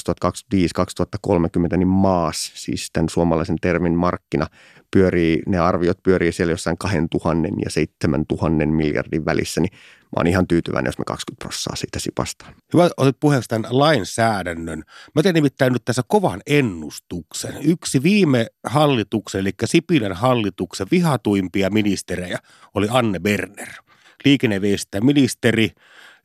[1.74, 4.46] 2025-2030, niin maas, siis tämän suomalaisen termin markkina,
[4.90, 10.46] pyörii, ne arviot pyörii siellä jossain 2000 ja 7000 miljardin välissä, niin mä oon ihan
[10.46, 12.54] tyytyväinen, jos me 20 prosenttia siitä sipastaan.
[12.72, 14.82] Hyvä, otit puheeksi tämän lainsäädännön.
[15.14, 17.54] Mä teen nimittäin nyt tässä kovan ennustuksen.
[17.64, 22.38] Yksi viime hallituksen, eli Sipilän hallituksen vihatuimpia ministerejä
[22.74, 23.68] oli Anne Berner,
[24.24, 25.70] liikenneviestintäministeri,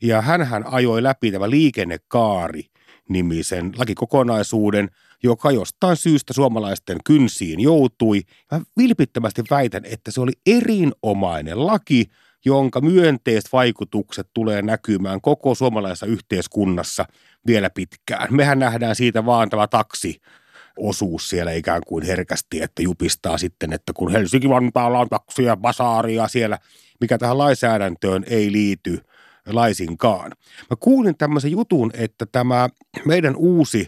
[0.02, 2.66] ja hän ajoi läpi tämä liikennekaari
[3.10, 4.90] nimisen lakikokonaisuuden,
[5.24, 8.22] joka jostain syystä suomalaisten kynsiin joutui.
[8.52, 12.06] Mä vilpittömästi väitän, että se oli erinomainen laki,
[12.46, 17.06] jonka myönteiset vaikutukset tulee näkymään koko suomalaisessa yhteiskunnassa
[17.48, 18.28] vielä pitkään.
[18.36, 20.22] Mehän nähdään siitä vaan tämä taksi
[20.78, 26.60] osuus siellä ikään kuin herkästi, että jupistaa sitten, että kun Helsinki-Vantaalla on taksia, basaaria siellä,
[27.02, 29.02] mikä tähän lainsäädäntöön ei liity
[29.46, 30.32] laisinkaan.
[30.70, 32.70] Mä kuulin tämmöisen jutun, että tämä
[33.06, 33.88] meidän uusi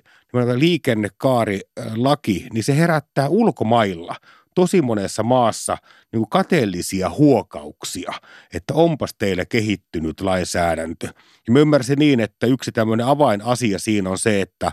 [0.56, 4.16] liikennekaarilaki, niin se herättää ulkomailla
[4.56, 5.78] tosi monessa maassa
[6.12, 8.14] niin kateellisia huokauksia,
[8.54, 11.08] että onpas teillä kehittynyt lainsäädäntö.
[11.48, 14.72] Ja mä ymmärsin niin, että yksi tämmöinen avainasia siinä on se, että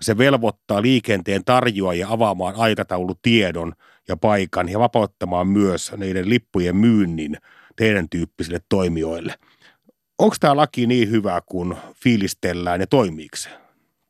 [0.00, 3.72] se velvoittaa liikenteen tarjoajia avaamaan aikataulutiedon
[4.08, 7.36] ja paikan ja vapauttamaan myös niiden lippujen myynnin
[7.76, 9.34] teidän tyyppisille toimijoille.
[10.18, 13.48] Onko tämä laki niin hyvä, kun fiilistellään ja toimiiko se?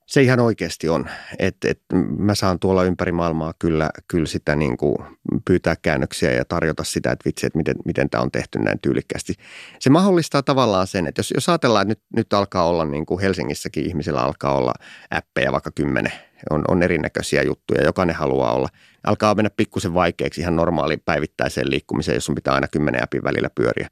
[0.06, 1.06] Se ihan oikeasti on.
[1.38, 1.80] Et, et
[2.18, 4.96] mä saan tuolla ympäri maailmaa kyllä, kyllä sitä niin kuin
[5.44, 9.34] pyytää käännöksiä ja tarjota sitä, että vitsi, että miten, miten tämä on tehty näin tyylikkäästi.
[9.78, 13.20] Se mahdollistaa tavallaan sen, että jos, jos ajatellaan, että nyt, nyt alkaa olla niin kuin
[13.20, 14.72] Helsingissäkin ihmisillä alkaa olla
[15.10, 16.12] appeja vaikka kymmenen,
[16.50, 18.68] on, on erinäköisiä juttuja, jokainen haluaa olla.
[19.04, 23.50] Alkaa mennä pikkusen vaikeaksi ihan normaaliin päivittäiseen liikkumiseen, jos sun pitää aina kymmenen appin välillä
[23.54, 23.88] pyöriä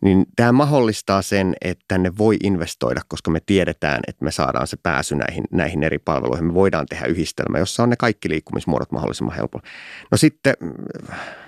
[0.00, 4.76] niin tämä mahdollistaa sen, että tänne voi investoida, koska me tiedetään, että me saadaan se
[4.82, 6.44] pääsy näihin, näihin eri palveluihin.
[6.44, 9.66] Me voidaan tehdä yhdistelmä, jossa on ne kaikki liikkumismuodot mahdollisimman helpolla.
[10.10, 10.72] No sitten mm,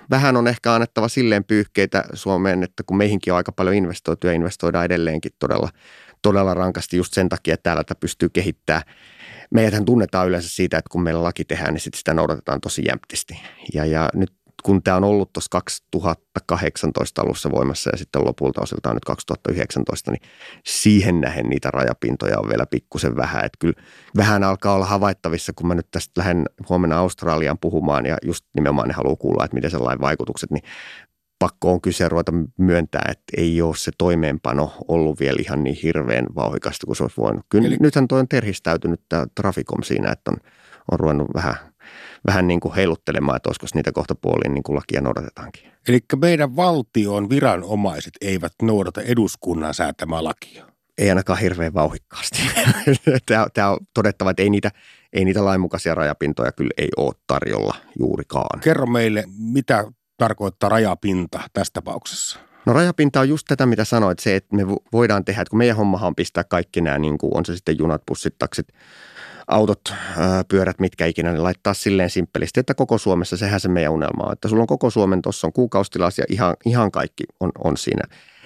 [0.09, 4.33] vähän on ehkä annettava silleen pyyhkeitä Suomeen, että kun meihinkin on aika paljon investoitu ja
[4.33, 5.69] investoidaan edelleenkin todella,
[6.21, 8.83] todella rankasti just sen takia, että täällä pystyy kehittämään
[9.51, 13.39] meidäthän tunnetaan yleensä siitä, että kun meillä laki tehdään, niin sit sitä noudatetaan tosi jämptisti.
[13.73, 14.33] Ja, ja nyt
[14.63, 20.21] kun tämä on ollut tuossa 2018 alussa voimassa ja sitten lopulta osiltaan nyt 2019, niin
[20.65, 23.45] siihen nähen niitä rajapintoja on vielä pikkusen vähän.
[23.45, 23.81] Että kyllä
[24.17, 28.87] vähän alkaa olla havaittavissa, kun mä nyt tästä lähden huomenna Australiaan puhumaan ja just nimenomaan
[28.87, 30.63] ne haluaa kuulla, että miten sellainen vaikutukset, niin
[31.39, 36.25] pakko on kyse ruveta myöntää, että ei ole se toimeenpano ollut vielä ihan niin hirveän
[36.35, 37.45] vauhikasta kuin se olisi voinut.
[37.49, 37.77] Kyllä Eli...
[37.79, 40.37] nythän toi on terhistäytynyt tämä Traficom siinä, että on,
[40.91, 41.55] on ruvennut vähän–
[42.27, 45.71] vähän niin kuin heiluttelemaan, että olisiko niitä kohta puoliin niin kuin lakia noudatetaankin.
[45.87, 50.65] Eli meidän valtion viranomaiset eivät noudata eduskunnan säätämää lakia.
[50.97, 52.39] Ei ainakaan hirveän vauhikkaasti.
[53.25, 54.71] Tämä, tämä on todettava, että ei niitä,
[55.13, 58.59] ei niitä lainmukaisia rajapintoja kyllä ei ole tarjolla juurikaan.
[58.59, 59.85] Kerro meille, mitä
[60.17, 62.39] tarkoittaa rajapinta tässä tapauksessa?
[62.65, 64.63] No rajapinta on just tätä, mitä sanoit, se, että me
[64.93, 67.77] voidaan tehdä, että kun meidän hommahan on pistää kaikki nämä, niin kuin on se sitten
[67.77, 68.67] junat, bussit, taksit,
[69.51, 69.81] autot,
[70.47, 74.33] pyörät, mitkä ikinä, niin laittaa silleen simppelisti, että koko Suomessa, sehän se meidän unelma on,
[74.33, 78.03] että sulla on koko Suomen, tuossa on kuukaustilas ja ihan, ihan kaikki on, on siinä.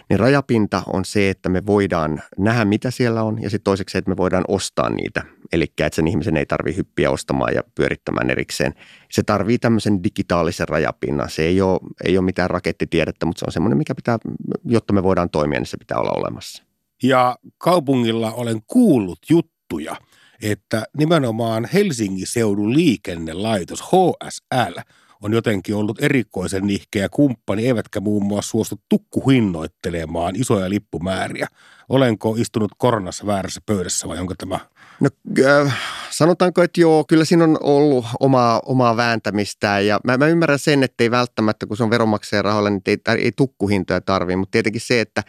[0.09, 3.97] Niin rajapinta on se, että me voidaan nähdä, mitä siellä on, ja sitten toiseksi se,
[3.97, 5.23] että me voidaan ostaa niitä.
[5.53, 8.73] Eli että sen ihmisen ei tarvitse hyppiä ostamaan ja pyörittämään erikseen.
[9.11, 11.29] Se tarvii tämmöisen digitaalisen rajapinnan.
[11.29, 14.17] Se ei ole, ei ole mitään rakettitiedettä, mutta se on semmoinen, mikä pitää,
[14.65, 16.63] jotta me voidaan toimia, niin se pitää olla olemassa.
[17.03, 19.95] Ja kaupungilla olen kuullut juttuja–
[20.41, 24.79] että nimenomaan Helsingin seudun liikennelaitos HSL
[25.21, 31.47] on jotenkin ollut erikoisen nihkeä kumppani, eivätkä muun muassa suostu tukkuhinnoittelemaan isoja lippumääriä.
[31.89, 34.59] Olenko istunut koronassa väärässä pöydässä vai onko tämä
[34.99, 35.09] No
[35.45, 35.77] äh,
[36.09, 40.83] sanotaanko, että joo, kyllä siinä on ollut omaa, omaa vääntämistä ja mä, mä ymmärrän sen,
[40.83, 44.81] että ei välttämättä, kun se on veronmaksajan rahoilla, niin ei, ei tukkuhintoja tarvitse, mutta tietenkin
[44.81, 45.23] se, että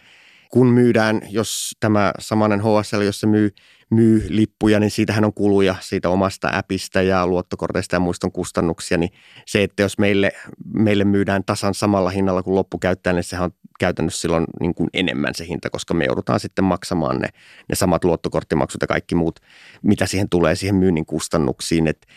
[0.51, 3.49] kun myydään, jos tämä samanen HSL, jos se myy–
[3.89, 9.09] myy lippuja, niin siitähän on kuluja siitä omasta appista ja luottokorteista ja muiston kustannuksia, niin
[9.45, 10.31] se, että jos meille,
[10.73, 15.35] meille myydään tasan samalla hinnalla kuin loppukäyttäjä, niin sehän on käytännössä silloin niin kuin enemmän
[15.35, 17.27] se hinta, koska me joudutaan sitten maksamaan ne,
[17.69, 19.39] ne samat luottokorttimaksut ja kaikki muut,
[19.81, 22.07] mitä siihen tulee siihen myynnin kustannuksiin, että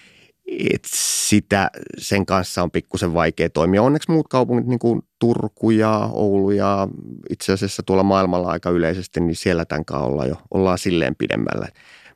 [0.74, 3.82] et sitä, sen kanssa on pikkusen vaikea toimia.
[3.82, 6.88] Onneksi muut kaupungit, niin kuin Turku ja Oulu ja
[7.30, 11.68] itse asiassa tuolla maailmalla aika yleisesti, niin siellä tämän kanssa ollaan jo ollaan silleen pidemmällä.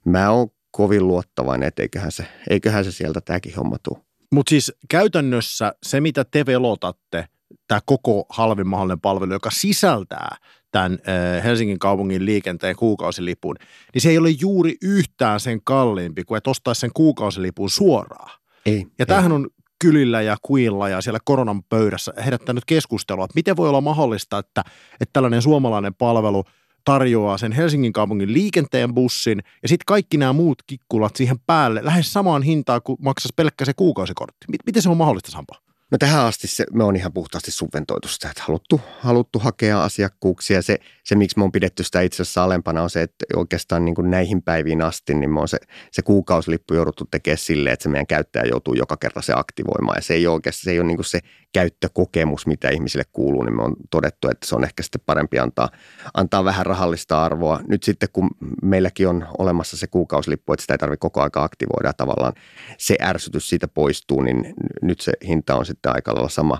[0.05, 3.99] Mä oon kovin luottavainen, että eiköhän se, eiköhän se sieltä tämäkin homma tule.
[4.33, 7.29] Mutta siis käytännössä se, mitä te velotatte,
[7.69, 10.37] tämä koko halvin mahdollinen palvelu, joka sisältää
[10.71, 10.99] tämän
[11.45, 13.57] Helsingin kaupungin liikenteen kuukausilipun,
[13.95, 18.40] niin se ei ole juuri yhtään sen kalliimpi kuin että ostaisi sen kuukausilipun suoraan.
[18.67, 19.49] Ei, ja tämähän on
[19.85, 24.64] kylillä ja kuilla ja siellä koronan pöydässä herättänyt keskustelua, että miten voi olla mahdollista, että,
[25.01, 26.44] että tällainen suomalainen palvelu
[26.85, 32.12] tarjoaa sen Helsingin kaupungin liikenteen bussin ja sitten kaikki nämä muut kikkulat siihen päälle lähes
[32.12, 34.47] samaan hintaan kuin maksaisi pelkkä se kuukausikortti.
[34.66, 35.63] Miten se on mahdollista, Sampa?
[35.92, 40.62] No tähän asti se, me on ihan puhtaasti subventoitu sitä, että haluttu, haluttu hakea asiakkuuksia.
[40.62, 43.94] Se, se, miksi me on pidetty sitä itse asiassa alempana, on se, että oikeastaan niin
[43.94, 45.59] kuin näihin päiviin asti, niin me on se,
[45.92, 49.99] se kuukausilippu jouduttu tekemään silleen, että se meidän käyttäjä joutuu joka kerta se aktivoimaan.
[49.99, 51.20] Ja se ei ole se, ei ole niin kuin se
[51.55, 55.69] käyttökokemus, mitä ihmisille kuuluu, niin me on todettu, että se on ehkä sitten parempi antaa,
[56.14, 57.61] antaa vähän rahallista arvoa.
[57.69, 58.31] Nyt sitten, kun
[58.62, 62.33] meilläkin on olemassa se kuukausilippu, että sitä ei tarvitse koko aika aktivoida tavallaan
[62.79, 66.59] se ärsytys siitä poistuu, niin nyt se hinta on sitten aika lailla sama.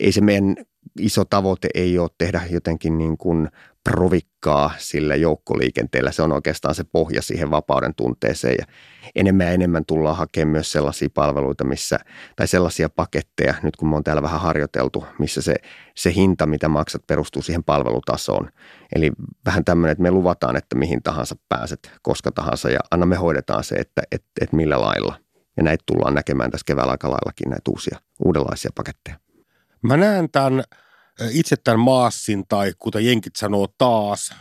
[0.00, 0.56] Ei se meidän
[1.00, 3.48] iso tavoite ei ole tehdä jotenkin niin kuin
[3.90, 6.12] provikkaa sillä joukkoliikenteellä.
[6.12, 8.66] Se on oikeastaan se pohja siihen vapauden tunteeseen ja
[9.14, 11.98] enemmän ja enemmän tullaan hakemaan myös sellaisia palveluita, missä,
[12.36, 15.54] tai sellaisia paketteja, nyt kun me on täällä vähän harjoiteltu, missä se,
[15.96, 18.50] se hinta, mitä maksat, perustuu siihen palvelutasoon.
[18.94, 19.12] Eli
[19.44, 23.64] vähän tämmöinen, että me luvataan, että mihin tahansa pääset, koska tahansa ja anna me hoidetaan
[23.64, 25.16] se, että et, et millä lailla.
[25.56, 29.16] Ja näitä tullaan näkemään tässä keväällä aika laillakin näitä uusia, uudenlaisia paketteja.
[29.82, 30.62] Mä näen tämän
[31.30, 34.34] itse tämän maassin tai kuten jenkit sanoo taas,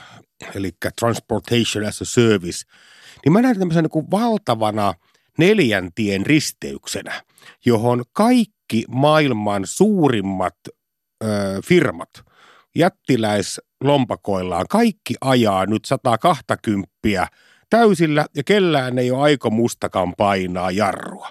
[0.56, 2.66] eli transportation as a service,
[3.26, 4.94] niin mä näen tämmöisen niin valtavana
[5.38, 7.24] neljäntien risteyksenä,
[7.66, 10.56] johon kaikki maailman suurimmat
[11.24, 11.28] ö,
[11.66, 12.10] firmat
[12.76, 16.90] jättiläislompakoillaan, kaikki ajaa nyt 120
[17.70, 21.30] täysillä ja kellään ei ole aikomustakaan painaa jarrua.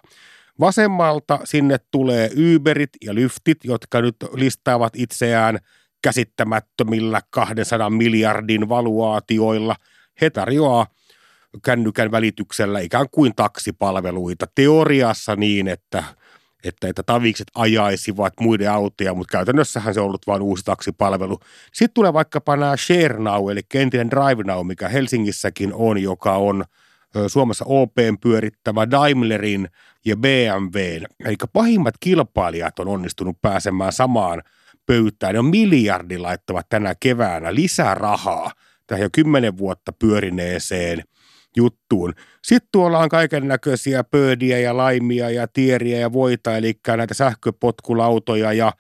[0.61, 5.59] Vasemmalta sinne tulee Uberit ja Lyftit, jotka nyt listaavat itseään
[6.03, 9.77] käsittämättömillä 200 miljardin valuaatioilla.
[10.21, 10.87] He tarjoaa
[11.65, 14.47] kännykän välityksellä ikään kuin taksipalveluita.
[14.55, 16.05] Teoriassa niin, että,
[16.65, 21.39] että, että tavikset ajaisivat muiden autoja, mutta käytännössähän se on ollut vain uusi taksipalvelu.
[21.73, 26.65] Sitten tulee vaikkapa nämä Share Now, eli entinen Drive Now, mikä Helsingissäkin on, joka on–
[27.27, 29.69] Suomessa OPn pyörittämä Daimlerin
[30.05, 34.43] ja BMWn, eli pahimmat kilpailijat on onnistunut pääsemään samaan
[34.87, 35.33] pöytään.
[35.33, 38.53] Ne on miljardi laittavat tänä keväänä lisää rahaa
[38.87, 41.03] tähän jo kymmenen vuotta pyörineeseen
[41.57, 42.13] juttuun.
[42.43, 48.53] Sitten tuolla on kaiken näköisiä pöydiä ja laimia ja tieriä ja voita, eli näitä sähköpotkulautoja
[48.53, 48.73] ja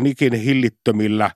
[0.00, 1.30] nikin hillittömillä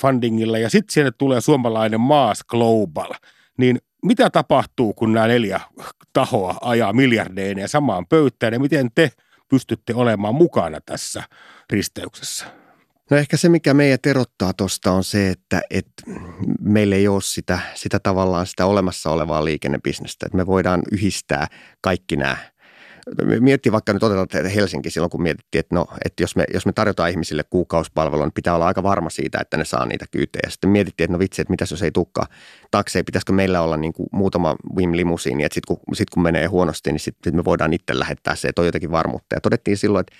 [0.00, 0.58] fundingilla.
[0.58, 3.12] Ja sitten sinne tulee suomalainen Maas Global.
[3.58, 5.60] Niin mitä tapahtuu, kun nämä neljä
[6.12, 9.10] tahoa ajaa miljardeineen samaan pöytään ja miten te
[9.48, 11.22] pystytte olemaan mukana tässä
[11.70, 12.46] risteyksessä?
[13.10, 16.02] No ehkä se, mikä meidät erottaa tuosta on se, että, että
[16.60, 20.26] meillä ei ole sitä, sitä tavallaan sitä olemassa olevaa liikennebisnestä.
[20.26, 21.46] Että me voidaan yhdistää
[21.80, 22.36] kaikki nämä
[23.40, 26.72] Miettii vaikka nyt otetaan Helsinki silloin, kun mietittiin, että, no, että jos, me, jos me
[26.72, 30.50] tarjotaan ihmisille kuukausipalvelua, niin pitää olla aika varma siitä, että ne saa niitä kyytejä.
[30.50, 32.26] Sitten mietittiin, että no vitsi, että mitäs jos ei tukkaa
[32.70, 36.46] takseja, pitäisikö meillä olla niin kuin muutama Wim limusiini, että sitten kun, sit kun menee
[36.46, 39.36] huonosti, niin sitten sit me voidaan itse lähettää se, että on jotenkin varmuutta.
[39.36, 40.16] Ja todettiin silloin, että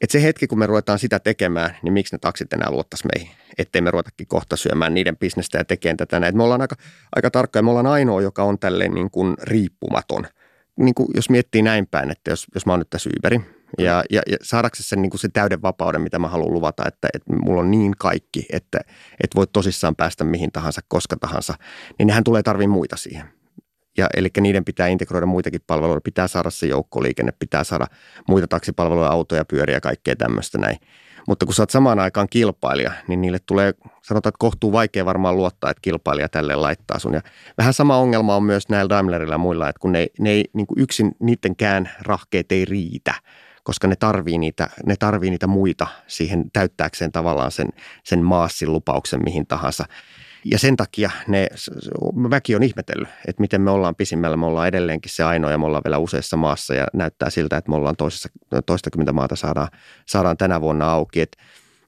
[0.00, 3.36] että se hetki, kun me ruvetaan sitä tekemään, niin miksi ne taksit enää luottaisi meihin,
[3.58, 6.36] ettei me ruvetakin kohta syömään niiden bisnestä ja tekemään tätä näin.
[6.36, 6.76] Me ollaan aika,
[7.16, 10.26] aika tarkkoja, me ollaan ainoa, joka on tälleen niin kuin riippumaton–
[10.78, 13.40] niin kuin, jos miettii näin päin, että jos, jos mä oon nyt tässä Uberi
[13.78, 17.08] ja, ja, ja saadaksesi sen, niin kuin se täyden vapauden, mitä mä haluan luvata, että,
[17.14, 18.80] että mulla on niin kaikki, että,
[19.22, 21.54] että voit tosissaan päästä mihin tahansa, koska tahansa,
[21.98, 23.24] niin nehän tulee tarviin muita siihen.
[23.98, 27.86] Ja, eli niiden pitää integroida muitakin palveluita, pitää saada se joukkoliikenne, pitää saada
[28.28, 30.76] muita taksipalveluja, autoja, pyöriä ja kaikkea tämmöistä näin.
[31.28, 35.36] Mutta kun sä oot samaan aikaan kilpailija, niin niille tulee, sanotaan, että kohtuu vaikea varmaan
[35.36, 37.14] luottaa, että kilpailija tälle laittaa sun.
[37.14, 37.20] Ja
[37.58, 40.66] vähän sama ongelma on myös näillä Daimlerilla ja muilla, että kun ne, ne ei, niin
[40.66, 43.14] kuin yksin niidenkään rahkeet ei riitä,
[43.62, 47.68] koska ne tarvii niitä, ne tarvii niitä muita siihen täyttääkseen tavallaan sen,
[48.04, 49.84] sen maassin lupauksen mihin tahansa.
[50.44, 51.48] Ja sen takia ne,
[52.30, 54.36] väki on ihmetellyt, että miten me ollaan pisimmällä.
[54.36, 57.70] Me ollaan edelleenkin se ainoa ja me ollaan vielä useassa maassa ja näyttää siltä, että
[57.70, 58.28] me ollaan toisessa,
[58.66, 59.68] toistakymmentä maata saadaan,
[60.06, 61.20] saadaan tänä vuonna auki.
[61.20, 61.38] Että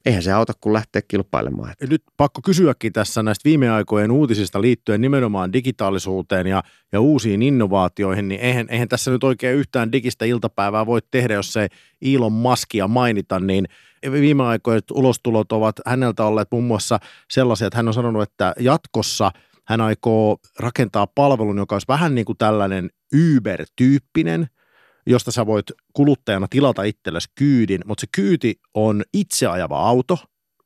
[0.07, 1.73] eihän se auta, kun lähtee kilpailemaan.
[1.89, 8.27] Nyt pakko kysyäkin tässä näistä viime aikojen uutisista liittyen nimenomaan digitaalisuuteen ja, ja uusiin innovaatioihin,
[8.27, 11.67] niin eihän, eihän tässä nyt oikein yhtään digistä iltapäivää voi tehdä, jos ei
[12.15, 13.65] Elon Muskia mainita, niin
[14.11, 19.31] viime aikojen ulostulot ovat häneltä olleet muun muassa sellaisia, että hän on sanonut, että jatkossa
[19.67, 24.47] hän aikoo rakentaa palvelun, joka olisi vähän niin kuin tällainen Uber-tyyppinen–
[25.07, 30.17] josta sä voit kuluttajana tilata itsellesi kyydin, mutta se kyyti on itse ajava auto,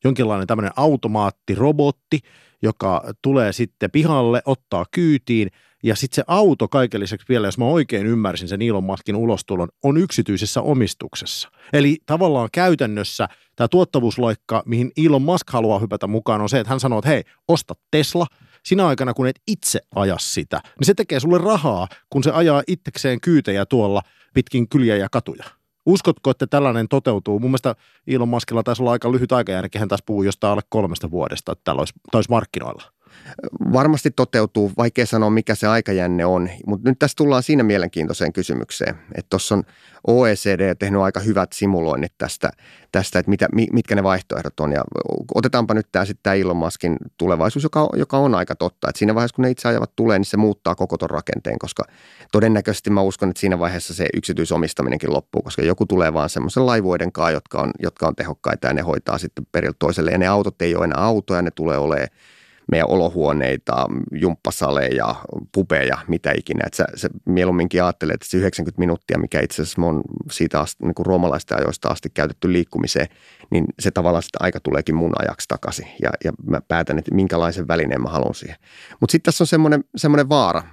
[0.04, 2.20] jonkinlainen tämmöinen automaattirobotti,
[2.62, 5.50] joka tulee sitten pihalle, ottaa kyytiin
[5.84, 9.70] ja sitten se auto kaiken lisäksi vielä, jos mä oikein ymmärsin sen Elon Muskin ulostulon,
[9.84, 11.52] on yksityisessä omistuksessa.
[11.74, 16.80] Eli tavallaan käytännössä tämä tuottavuusloikka, mihin Elon Musk haluaa hypätä mukaan, on se, että hän
[16.80, 18.26] sanoo, että hei, osta Tesla,
[18.66, 22.64] sinä aikana kun et itse aja sitä, niin se tekee sulle rahaa, kun se ajaa
[22.68, 24.02] itsekseen kyytejä tuolla
[24.34, 25.44] pitkin kyliä ja katuja.
[25.86, 27.40] Uskotko, että tällainen toteutuu?
[27.40, 27.76] Mun mielestä
[28.08, 31.62] Elon Muskilla taisi olla aika lyhyt aikajärki, hän taas puhuu jostain alle kolmesta vuodesta, että
[31.64, 32.84] tällä olisi, olisi markkinoilla.
[33.74, 38.96] Varmasti toteutuu, vaikea sanoa mikä se aikajänne on, mutta nyt tässä tullaan siinä mielenkiintoiseen kysymykseen,
[39.16, 39.64] että tuossa on
[40.08, 42.50] OECD tehnyt aika hyvät simuloinnit tästä,
[42.92, 44.72] tästä että mitä, mitkä ne vaihtoehdot on.
[44.72, 44.84] Ja
[45.36, 49.16] otetaanpa nyt tämä sitten tämä Elon Muskin tulevaisuus, joka, joka on aika totta, että siinä
[49.16, 51.84] vaiheessa kun ne itse ajavat tulee, niin se muuttaa koko ton rakenteen, koska
[52.32, 57.12] todennäköisesti mä uskon, että siinä vaiheessa se yksityisomistaminenkin loppuu, koska joku tulee vaan semmoisen laivuoiden
[57.12, 60.12] kanssa, jotka on, jotka on tehokkaita ja ne hoitaa sitten periltä toiselle.
[60.12, 62.10] Ja ne autot ei ole enää autoja, ne tulee olemaan
[62.72, 65.16] meidän olohuoneita, jumppasaleja,
[65.52, 66.64] pubeja, mitä ikinä.
[66.66, 70.02] Että sä, sä mieluumminkin ajattelee, että se 90 minuuttia, mikä itse asiassa on
[70.32, 73.08] siitä asti, niin kuin roomalaisten ajoista asti käytetty liikkumiseen,
[73.50, 75.88] niin se tavallaan sitä aika tuleekin mun ajaksi takaisin.
[76.02, 78.58] Ja, ja mä päätän, että minkälaisen välineen mä haluan siihen.
[79.00, 80.64] Mutta sitten tässä on semmoinen, semmoinen vaara.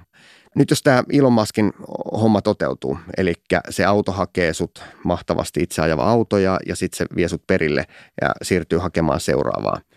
[0.55, 1.73] Nyt jos tämä Elon Muskin
[2.21, 3.33] homma toteutuu, eli
[3.69, 7.85] se auto hakee sut mahtavasti itse ajava auto ja, ja sitten se vie sut perille
[8.21, 9.81] ja siirtyy hakemaan seuraavaa–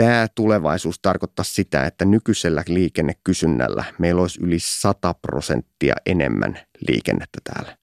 [0.00, 7.76] Tämä tulevaisuus tarkoittaa sitä, että nykyisellä liikennekysynnällä meillä olisi yli 100 prosenttia enemmän liikennettä täällä.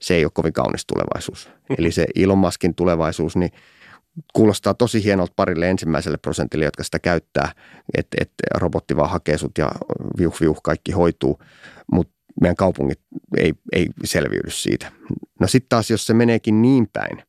[0.00, 1.50] Se ei ole kovin kaunis tulevaisuus.
[1.78, 3.50] Eli se Elon Muskin tulevaisuus, niin
[4.32, 7.52] kuulostaa tosi hienolta parille ensimmäiselle prosentille, jotka sitä käyttää,
[7.96, 9.70] että, että robotti vaan hakee sut ja
[10.18, 11.38] viuh viuh kaikki hoituu,
[11.92, 13.00] mutta meidän kaupungit
[13.36, 14.92] ei, ei selviydy siitä.
[15.40, 17.22] No sitten taas, jos se meneekin niin päin,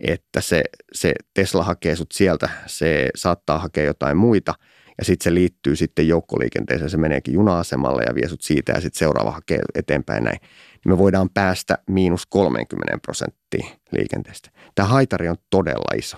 [0.00, 4.54] että se, se Tesla hakee sut sieltä, se saattaa hakea jotain muita
[4.98, 8.98] ja sitten se liittyy sitten joukkoliikenteeseen, se meneekin juna-asemalle ja vie sut siitä ja sitten
[8.98, 10.38] seuraava hakee eteenpäin näin.
[10.84, 14.50] Niin me voidaan päästä miinus 30 prosenttia liikenteestä.
[14.74, 16.16] Tämä haitari on todella iso.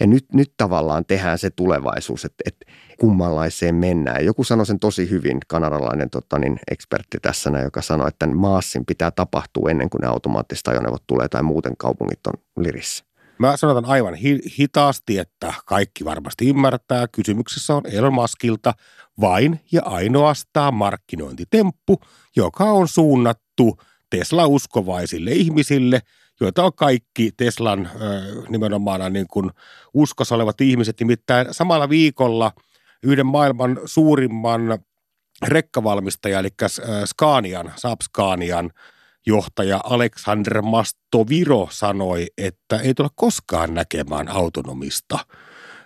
[0.00, 2.66] Ja nyt, nyt tavallaan tehdään se tulevaisuus, että, että
[2.98, 4.24] kummanlaiseen mennään.
[4.24, 9.10] Joku sanoi sen tosi hyvin, kanadalainen tota, niin ekspertti tässä, joka sanoi, että maassin pitää
[9.10, 13.09] tapahtua ennen kuin ne automaattiset ajoneuvot tulee tai muuten kaupungit on lirissä.
[13.40, 17.08] Mä sanotan aivan hi- hitaasti, että kaikki varmasti ymmärtää.
[17.08, 18.74] Kysymyksessä on Elon Muskilta
[19.20, 22.00] vain ja ainoastaan markkinointitemppu,
[22.36, 23.80] joka on suunnattu
[24.10, 26.00] Tesla-uskovaisille ihmisille,
[26.40, 29.50] joita on kaikki Teslan ö, nimenomaan niin kuin
[29.94, 31.00] uskossa olevat ihmiset.
[31.00, 32.52] Nimittäin samalla viikolla
[33.02, 34.78] yhden maailman suurimman
[35.42, 36.48] rekkavalmistaja, eli
[37.04, 38.70] Scanian, Saab Scanian
[39.26, 45.18] johtaja Aleksander Mastoviro sanoi, että ei tule koskaan näkemään autonomista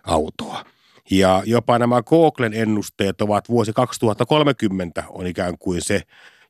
[0.07, 0.65] autoa.
[1.11, 6.03] Ja jopa nämä Googlen ennusteet ovat vuosi 2030 on ikään kuin se,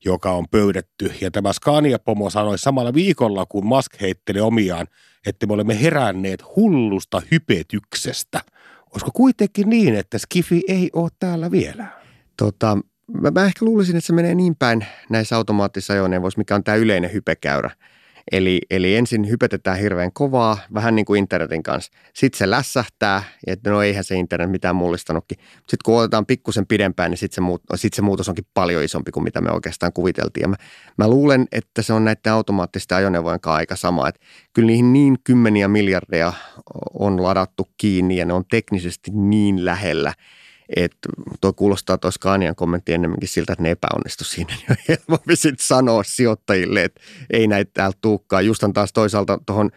[0.04, 1.12] joka on pöydetty.
[1.20, 4.86] Ja tämä Scania-pomo sanoi samalla viikolla, kun Musk heitteli omiaan,
[5.26, 8.40] että me olemme heränneet hullusta hypetyksestä.
[8.90, 11.86] Olisiko kuitenkin niin, että Skifi ei ole täällä vielä?
[12.36, 12.78] Tota,
[13.22, 16.76] mä, mä ehkä luulisin, että se menee niin päin näissä automaattisissa ajoneuvoissa, mikä on tämä
[16.76, 17.70] yleinen hypekäyrä.
[18.32, 21.92] Eli, eli ensin hypetetään hirveän kovaa, vähän niin kuin internetin kanssa.
[22.14, 25.38] Sitten se lässähtää, että no eihän se internet mitään mullistanutkin.
[25.56, 29.10] Sitten kun otetaan pikkusen pidempään, niin sitten se, muut, sit se muutos onkin paljon isompi
[29.10, 30.42] kuin mitä me oikeastaan kuviteltiin.
[30.42, 30.56] Ja mä,
[30.98, 34.08] mä luulen, että se on näiden automaattisten ajoneuvojen kanssa aika sama.
[34.08, 34.20] Että
[34.52, 36.32] kyllä niihin niin kymmeniä miljardeja
[36.98, 40.12] on ladattu kiinni ja ne on teknisesti niin lähellä–
[40.76, 41.08] että
[41.40, 44.54] tuo kuulostaa tuossa Scanian kommentti enemmänkin siltä, että ne epäonnistu siinä.
[44.58, 47.00] Niin on helpompi sitten sanoa sijoittajille, että
[47.30, 48.46] ei näitä täältä tuukkaan.
[48.46, 49.70] Justan taas toisaalta tuohon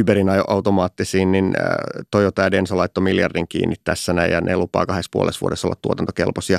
[0.00, 1.54] Uberin automaattisiin, niin
[2.10, 5.76] Toyota ja Denso laittoi miljardin kiinni tässä näin ja ne lupaa kahdessa puolessa vuodessa olla
[5.82, 6.58] tuotantokelpoisia.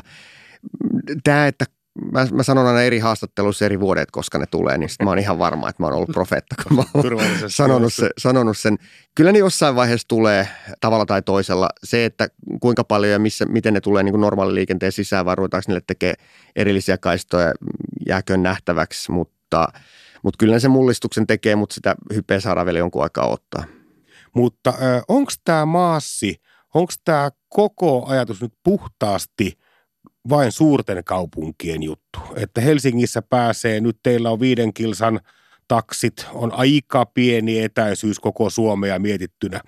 [1.24, 1.66] Tämä, että
[2.12, 5.40] mä, mä sanon aina eri haastatteluissa eri vuodet, koska ne tulee, niin mä oon ihan
[5.40, 7.04] varma, että mä oon ollut profeetta, kun mä oon
[7.48, 8.78] sanonut, se, sanonut sen.
[9.16, 10.48] Kyllä ne jossain vaiheessa tulee
[10.82, 11.70] tavalla tai toisella.
[11.84, 12.28] Se, että
[12.62, 15.84] kuinka paljon ja missä, miten ne tulee niin kuin normaali liikenteen sisään, vai ruvetaanko niille
[15.88, 16.16] tekemään
[16.56, 17.54] erillisiä kaistoja,
[18.08, 19.68] jääköön nähtäväksi, mutta,
[20.24, 23.64] mutta kyllä ne se mullistuksen tekee, mutta sitä hypeä saadaan vielä jonkun aikaa ottaa.
[24.34, 24.74] Mutta
[25.08, 26.42] onko tämä maassi,
[26.74, 29.54] onko tämä koko ajatus nyt puhtaasti–
[30.30, 32.20] vain suurten kaupunkien juttu.
[32.36, 35.20] Että Helsingissä pääsee, nyt teillä on viiden kilsan
[35.68, 39.62] taksit, on aika pieni etäisyys koko Suomea mietittynä.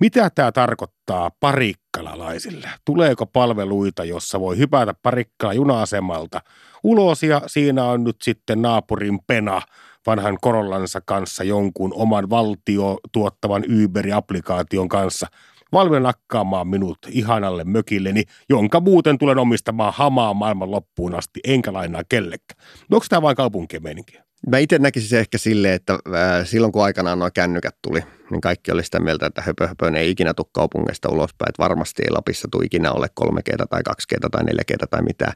[0.00, 2.70] Mitä tämä tarkoittaa parikkalalaisille?
[2.84, 6.40] Tuleeko palveluita, jossa voi hypätä parikkala juna-asemalta
[6.84, 9.62] ulos ja siinä on nyt sitten naapurin pena
[10.06, 15.26] vanhan korollansa kanssa jonkun oman valtio tuottavan Uber-applikaation kanssa–
[15.72, 22.02] valmiina nakkaamaan minut ihanalle mökilleni, jonka muuten tulen omistamaan hamaa maailman loppuun asti, enkä lainaa
[22.08, 22.60] kellekään.
[22.90, 24.24] No onko tämä vain kaupunkien meininkiä?
[24.48, 28.00] Mä itse näkisin se ehkä silleen, että äh, silloin kun aikanaan nuo kännykät tuli,
[28.30, 32.02] niin kaikki oli sitä mieltä, että höpö, höpö ei ikinä tule kaupungeista ulospäin, että varmasti
[32.02, 35.32] ei Lapissa tule ikinä ole 3G tai 2G tai 4G tai mitään.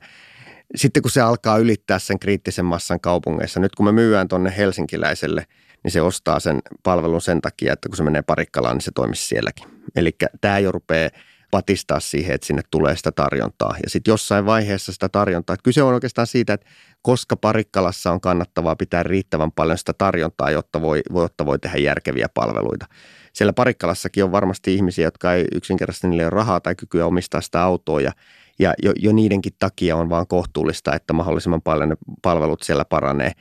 [0.77, 5.47] Sitten kun se alkaa ylittää sen kriittisen massan kaupungeissa, nyt kun me myyään tuonne helsinkiläiselle–
[5.87, 9.27] niin se ostaa sen palvelun sen takia, että kun se menee parikkalaan, niin se toimisi
[9.27, 9.69] sielläkin.
[9.97, 11.11] Eli tämä jo rupeaa
[11.51, 13.77] patistaa siihen, että sinne tulee sitä tarjontaa.
[13.83, 15.55] Ja sitten jossain vaiheessa sitä tarjontaa.
[15.55, 16.67] Että kyse on oikeastaan siitä, että
[17.03, 22.29] koska parikkalassa on kannattavaa pitää riittävän paljon sitä tarjontaa, jotta voi, jotta voi tehdä järkeviä
[22.35, 22.87] palveluita.
[23.33, 27.63] Siellä parikkalassakin on varmasti ihmisiä, jotka ei yksinkertaisesti niille ole rahaa tai kykyä omistaa sitä
[27.63, 28.13] autoa ja
[28.59, 33.33] ja jo, jo niidenkin takia on vaan kohtuullista, että mahdollisimman paljon ne palvelut siellä paranee.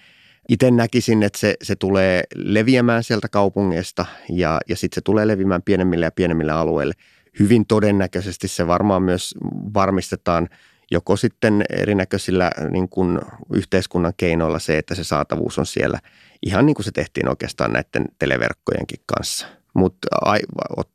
[0.50, 5.62] Itse näkisin, että se, se tulee leviämään sieltä kaupungeista ja, ja sitten se tulee leviämään
[5.62, 6.94] pienemmille ja pienemmille alueille.
[7.40, 9.36] Hyvin todennäköisesti se varmaan myös
[9.74, 10.50] varmistetaan
[10.92, 13.20] joko sitten erinäköisillä niin kuin
[13.54, 16.00] yhteiskunnan keinoilla se, että se saatavuus on siellä
[16.46, 19.48] ihan niin kuin se tehtiin oikeastaan näiden televerkkojenkin kanssa.
[19.74, 20.08] Mutta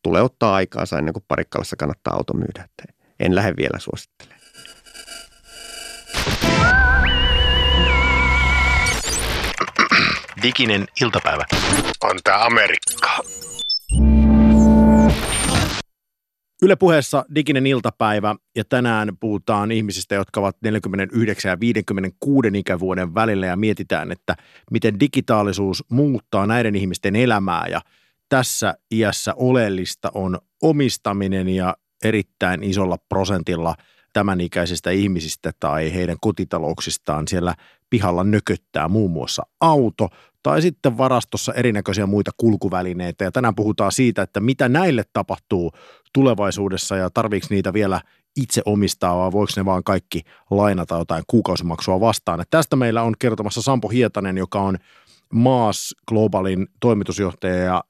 [0.03, 2.68] tulee ottaa aikaansa ennen kuin Parikkalassa kannattaa auto myydä.
[3.20, 4.40] En lähde vielä suosittelemaan.
[10.43, 11.45] Diginen iltapäivä.
[12.03, 13.18] On tää Amerikka.
[16.62, 23.47] Yle puheessa diginen iltapäivä ja tänään puhutaan ihmisistä, jotka ovat 49 ja 56 ikävuoden välillä
[23.47, 24.36] ja mietitään, että
[24.70, 27.80] miten digitaalisuus muuttaa näiden ihmisten elämää ja
[28.28, 33.74] tässä iässä oleellista on omistaminen ja erittäin isolla prosentilla
[34.12, 37.55] tämän ikäisistä ihmisistä tai heidän kotitalouksistaan siellä
[37.91, 40.09] pihalla nököttää muun muassa auto
[40.43, 43.24] tai sitten varastossa erinäköisiä muita kulkuvälineitä.
[43.24, 45.72] Ja tänään puhutaan siitä, että mitä näille tapahtuu
[46.14, 48.01] tulevaisuudessa ja tarviiko niitä vielä
[48.36, 52.41] itse omistaa vai voiko ne vaan kaikki lainata jotain kuukausimaksua vastaan.
[52.41, 54.78] Et tästä meillä on kertomassa Sampo Hietanen, joka on
[55.32, 57.82] Maas Globalin toimitusjohtaja ja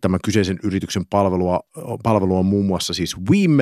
[0.00, 1.60] tämän kyseisen yrityksen palvelua,
[2.02, 3.58] palvelu on muun muassa siis WIM,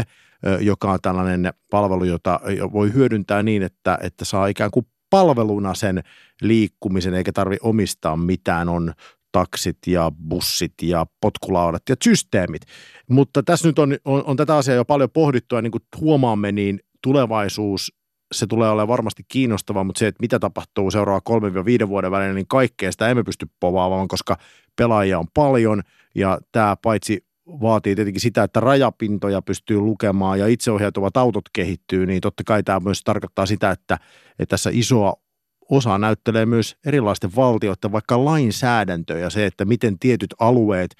[0.60, 2.40] joka on tällainen palvelu, jota
[2.72, 6.02] voi hyödyntää niin, että, että saa ikään kuin palveluna sen
[6.42, 8.92] liikkumisen, eikä tarvi omistaa mitään, on
[9.32, 12.62] taksit ja bussit ja potkulaudat ja systeemit.
[13.10, 16.52] Mutta tässä nyt on, on, on tätä asiaa jo paljon pohdittu ja niin kuin huomaamme,
[16.52, 17.92] niin tulevaisuus
[18.32, 21.38] se tulee olemaan varmasti kiinnostava, mutta se, että mitä tapahtuu seuraava
[21.84, 24.36] 3-5 vuoden välillä, niin kaikkea sitä emme pysty povaamaan, koska
[24.76, 25.82] pelaajia on paljon
[26.14, 32.20] ja tämä paitsi vaatii tietenkin sitä, että rajapintoja pystyy lukemaan ja itseohjautuvat autot kehittyy, niin
[32.20, 33.98] totta kai tämä myös tarkoittaa sitä, että,
[34.38, 35.14] että tässä isoa
[35.70, 40.96] osa näyttelee myös erilaisten valtioiden vaikka lainsäädäntöä ja se, että miten tietyt alueet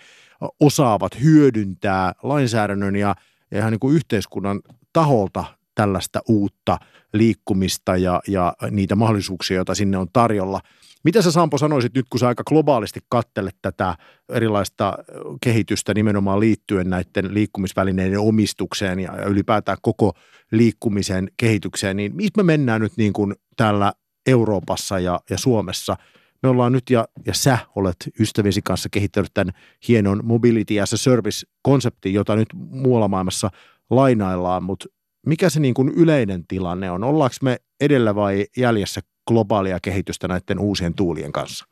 [0.60, 3.14] osaavat hyödyntää lainsäädännön ja,
[3.50, 4.60] ja ihan niin kuin yhteiskunnan
[4.92, 6.78] taholta tällaista uutta
[7.12, 10.60] liikkumista ja, ja niitä mahdollisuuksia, joita sinne on tarjolla.
[11.04, 13.96] Mitä sä Sampo sanoisit nyt, kun sä aika globaalisti kattelet tätä
[14.28, 14.98] erilaista
[15.44, 20.12] kehitystä nimenomaan liittyen näiden liikkumisvälineiden omistukseen ja ylipäätään koko
[20.52, 23.92] liikkumisen kehitykseen, niin missä me mennään nyt niin kuin täällä
[24.26, 25.96] Euroopassa ja, ja Suomessa?
[26.42, 29.54] Me ollaan nyt, ja, ja sä olet ystävisi kanssa kehittänyt tämän
[29.88, 33.50] hienon Mobility as a Service-konseptin, jota nyt muualla maailmassa
[33.90, 34.86] lainaillaan, mutta
[35.26, 37.04] mikä se niin kuin yleinen tilanne on?
[37.04, 41.66] Ollaanko me edellä vai jäljessä globaalia kehitystä näiden uusien tuulien kanssa?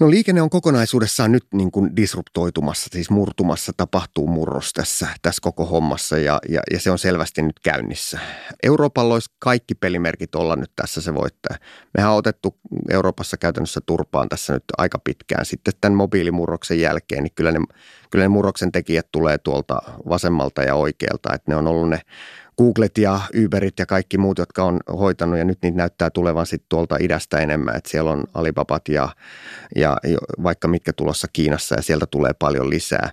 [0.00, 5.64] No liikenne on kokonaisuudessaan nyt niin kuin disruptoitumassa, siis murtumassa, tapahtuu murros tässä, tässä koko
[5.64, 8.18] hommassa ja, ja, ja se on selvästi nyt käynnissä.
[8.62, 11.58] Euroopalla olisi kaikki pelimerkit olla nyt tässä se voittaja.
[11.94, 12.56] Mehän on otettu
[12.90, 15.46] Euroopassa käytännössä turpaan tässä nyt aika pitkään.
[15.46, 17.58] Sitten tämän mobiilimurroksen jälkeen, niin kyllä ne,
[18.10, 22.00] kyllä ne murroksen tekijät tulee tuolta vasemmalta ja oikealta, että ne on ollut ne
[22.58, 26.66] Googlet ja Uberit ja kaikki muut, jotka on hoitanut ja nyt niitä näyttää tulevan sitten
[26.68, 29.08] tuolta idästä enemmän, että siellä on Alibabat ja,
[29.76, 29.96] ja
[30.42, 33.10] vaikka mitkä tulossa Kiinassa ja sieltä tulee paljon lisää.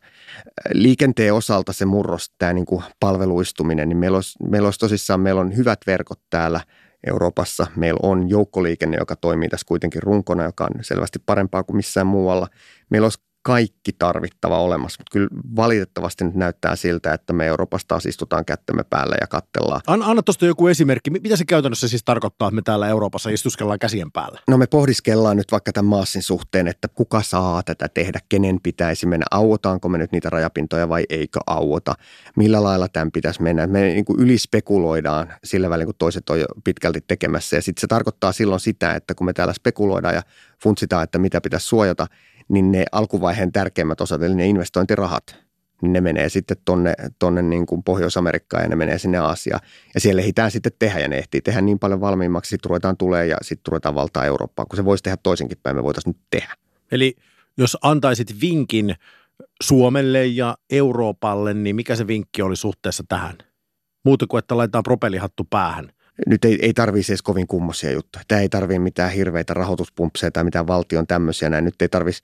[0.73, 5.41] Liikenteen osalta se murros, tämä niin kuin palveluistuminen, niin meillä olisi, meillä olisi tosissaan, meillä
[5.41, 6.61] on hyvät verkot täällä
[7.07, 7.67] Euroopassa.
[7.75, 12.47] Meillä on joukkoliikenne, joka toimii tässä kuitenkin runkona, joka on selvästi parempaa kuin missään muualla.
[12.89, 18.05] Meillä olisi kaikki tarvittava olemassa, mutta kyllä valitettavasti nyt näyttää siltä, että me Euroopasta taas
[18.05, 19.81] istutaan kättämme päällä ja kattellaan.
[19.87, 21.09] Anna, anna tuosta joku esimerkki.
[21.09, 24.39] Mitä se käytännössä siis tarkoittaa, että me täällä Euroopassa istuskellaan käsien päällä?
[24.47, 29.05] No me pohdiskellaan nyt vaikka tämän maassin suhteen, että kuka saa tätä tehdä, kenen pitäisi
[29.05, 31.93] mennä, auotaanko me nyt niitä rajapintoja vai eikö auota,
[32.35, 33.67] millä lailla tämän pitäisi mennä.
[33.67, 37.87] Me niin kuin ylispekuloidaan sillä välin, kun toiset on jo pitkälti tekemässä ja sitten se
[37.87, 40.21] tarkoittaa silloin sitä, että kun me täällä spekuloidaan ja
[40.63, 42.07] funtsitaan, että mitä pitäisi suojata–
[42.53, 45.35] niin ne alkuvaiheen tärkeimmät osat, eli ne investointirahat,
[45.81, 49.61] niin ne menee sitten tonne, tonne niin kuin Pohjois-Amerikkaan ja ne menee sinne Aasiaan.
[49.93, 53.25] Ja siellä ehditään sitten tehdä ja ne ehtii tehdä niin paljon valmiimmaksi, sitten ruvetaan tulee
[53.25, 56.53] ja sitten ruvetaan valtaa Eurooppaa, kun se voisi tehdä toisinkin päin, me voitaisiin nyt tehdä.
[56.91, 57.15] Eli
[57.57, 58.95] jos antaisit vinkin
[59.63, 63.37] Suomelle ja Euroopalle, niin mikä se vinkki oli suhteessa tähän?
[64.05, 65.89] Muuta kuin, että laitetaan propellihattu päähän
[66.27, 68.23] nyt ei, ei tarvii edes kovin kummosia juttuja.
[68.27, 71.49] Tämä ei tarvii mitään hirveitä rahoituspumpseja tai mitään valtion tämmöisiä.
[71.49, 71.65] Näin.
[71.65, 72.23] Nyt ei tarvitsisi,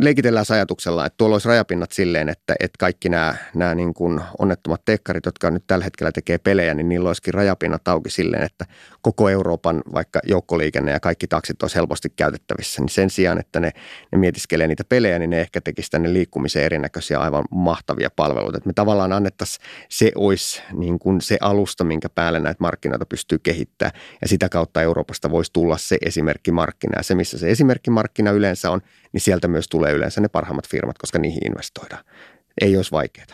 [0.00, 4.84] leikitellään ajatuksella, että tuolla olisi rajapinnat silleen, että, että kaikki nämä, nämä niin kuin onnettomat
[4.84, 8.66] tekkarit, jotka nyt tällä hetkellä tekee pelejä, niin niillä olisikin rajapinnat auki silleen, että
[9.02, 12.82] koko Euroopan vaikka joukkoliikenne ja kaikki taksit olisi helposti käytettävissä.
[12.82, 13.72] Niin sen sijaan, että ne,
[14.12, 18.58] ne mietiskelee niitä pelejä, niin ne ehkä tekisi tänne liikkumiseen erinäköisiä aivan mahtavia palveluita.
[18.58, 23.29] Että me tavallaan annettaisiin, se olisi niin kuin se alusta, minkä päälle näitä markkinoita pystyy
[23.38, 24.00] kehittämään.
[24.22, 26.98] Ja sitä kautta Euroopasta voisi tulla se esimerkkimarkkina.
[26.98, 28.80] Ja se, missä se esimerkkimarkkina yleensä on,
[29.12, 32.04] niin sieltä myös tulee yleensä ne parhaimmat firmat, koska niihin investoidaan.
[32.60, 33.26] Ei olisi vaikeaa.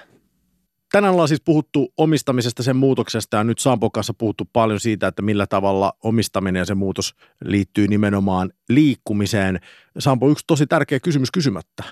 [0.93, 5.23] Tänään ollaan siis puhuttu omistamisesta, sen muutoksesta ja nyt Sampon kanssa puhuttu paljon siitä, että
[5.23, 9.61] millä tavalla omistaminen ja se muutos liittyy nimenomaan liikkumiseen.
[9.99, 11.83] Sampo, yksi tosi tärkeä kysymys kysymättä.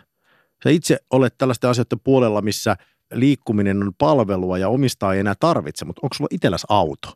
[0.65, 2.77] Sä itse olet tällaisten asioiden puolella, missä
[3.13, 7.13] liikkuminen on palvelua ja omistaa ei enää tarvitse, mutta onko sulla itselläsi auto?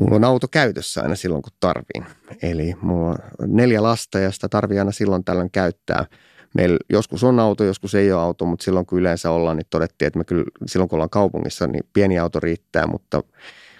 [0.00, 2.06] Mulla on auto käytössä aina silloin, kun tarviin.
[2.42, 6.06] Eli mulla on neljä lasta ja sitä tarvii aina silloin tällöin käyttää.
[6.54, 10.06] Meillä joskus on auto, joskus ei ole auto, mutta silloin kun yleensä ollaan, niin todettiin,
[10.06, 13.22] että me kyllä silloin kun ollaan kaupungissa, niin pieni auto riittää, mutta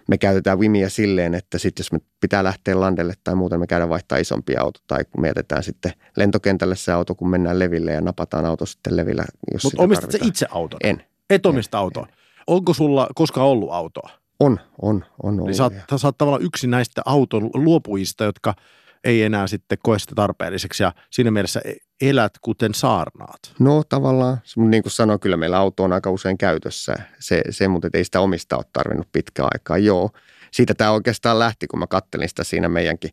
[0.08, 3.88] me käytetään Wimiä silleen, että sitten jos me pitää lähteä landelle tai muuten me käydään
[3.88, 8.00] vaihtaa isompi auto tai kun me jätetään sitten lentokentälle se auto, kun mennään leville ja
[8.00, 9.24] napataan auto sitten levillä,
[9.64, 10.80] Mutta omistat se itse auton?
[10.84, 11.02] En.
[11.30, 12.06] Et omista autoa.
[12.46, 14.10] Onko sulla koskaan ollut autoa?
[14.41, 15.41] On, on, on.
[15.47, 18.55] Eli sä oot, sä oot tavallaan yksi näistä auton luopujista, jotka
[19.05, 23.41] ei enää sitten koe sitä tarpeelliseksi ja siinä mielessä e- elät kuten saarnaat.
[23.59, 26.95] No tavallaan, niin kuin sanoin, kyllä meillä auto on aika usein käytössä.
[27.18, 30.11] Se, se mutta ei sitä omista ole tarvinnut pitkään aikaa, joo.
[30.51, 33.11] Siitä tämä oikeastaan lähti, kun mä kattelin sitä siinä meidänkin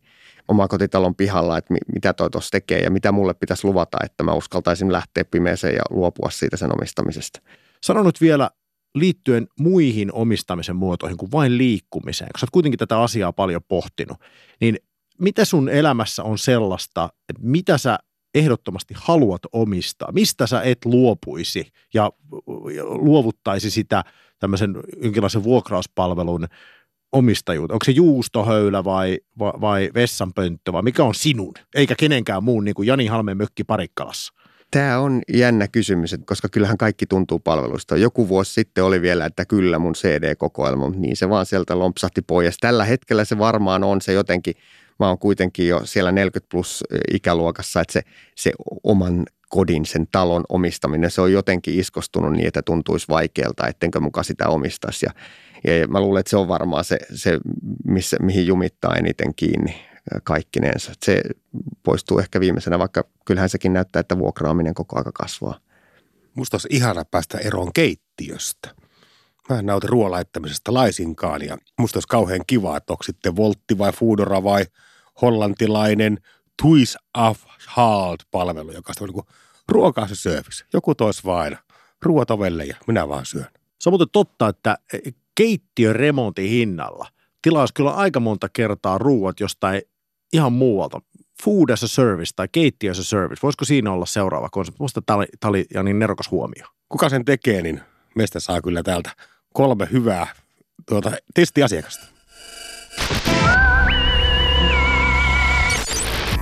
[0.48, 4.92] omakotitalon pihalla, että mitä toi tuossa tekee ja mitä mulle pitäisi luvata, että mä uskaltaisin
[4.92, 7.40] lähteä pimeeseen ja luopua siitä sen omistamisesta.
[7.82, 8.50] Sano nyt vielä
[8.98, 14.16] liittyen muihin omistamisen muotoihin kuin vain liikkumiseen, koska olet kuitenkin tätä asiaa paljon pohtinut,
[14.60, 14.76] niin
[15.18, 17.98] mitä sun elämässä on sellaista, että mitä sä
[18.34, 22.12] ehdottomasti haluat omistaa, mistä sä et luopuisi ja
[22.84, 24.04] luovuttaisi sitä
[24.38, 26.46] tämmöisen jonkinlaisen vuokrauspalvelun
[27.12, 27.74] omistajuutta?
[27.74, 32.74] Onko se juustohöylä vai, vai, vai vessanpönttö vai mikä on sinun, eikä kenenkään muun niin
[32.74, 34.32] kuin Jani Halmeen mökki Parikkalassa?
[34.70, 37.96] Tämä on jännä kysymys, koska kyllähän kaikki tuntuu palveluista.
[37.96, 42.56] Joku vuosi sitten oli vielä, että kyllä mun CD-kokoelma, niin se vaan sieltä lompsahti pois.
[42.60, 44.54] Tällä hetkellä se varmaan on se jotenkin,
[44.98, 48.02] mä oon kuitenkin jo siellä 40 plus ikäluokassa, että se,
[48.36, 48.52] se
[48.84, 54.22] oman kodin, sen talon omistaminen, se on jotenkin iskostunut niin, että tuntuisi vaikealta, ettenkö muka
[54.22, 55.06] sitä omistaisi.
[55.06, 55.12] Ja,
[55.72, 57.38] ja mä luulen, että se on varmaan se, se
[57.84, 59.74] missä, mihin jumittaa eniten kiinni
[60.24, 60.92] kaikkinensa.
[61.04, 61.22] Se
[61.82, 65.60] poistuu ehkä viimeisenä, vaikka kyllähän sekin näyttää, että vuokraaminen koko aika kasvaa.
[66.34, 68.74] Musta olisi ihana päästä eroon keittiöstä.
[69.48, 73.92] Mä en nauti ruoalaittamisesta laisinkaan ja musta olisi kauhean kiva, että onko sitten Voltti vai
[73.92, 74.64] Foodora vai
[75.22, 76.18] hollantilainen
[76.62, 79.24] Tuis of Halt-palvelu, joka on niin
[79.68, 80.64] ruokaa se service.
[80.72, 81.58] Joku tois vain
[82.02, 83.46] ruoat ovelle ja minä vaan syön.
[83.80, 84.78] Se on muuten totta, että
[85.34, 87.08] keittiön remontin hinnalla
[87.42, 89.82] tilaisi kyllä aika monta kertaa ruuat jostain
[90.32, 91.00] ihan muualta.
[91.44, 93.40] Food as a service tai keittiö as a service.
[93.42, 94.82] Voisiko siinä olla seuraava konsepti?
[94.82, 96.66] Musta tämä oli, tämä oli ja niin nerokas huomio.
[96.88, 97.80] Kuka sen tekee, niin
[98.14, 99.10] meistä saa kyllä täältä
[99.54, 100.26] kolme hyvää
[100.88, 102.06] tuota, testiasiakasta.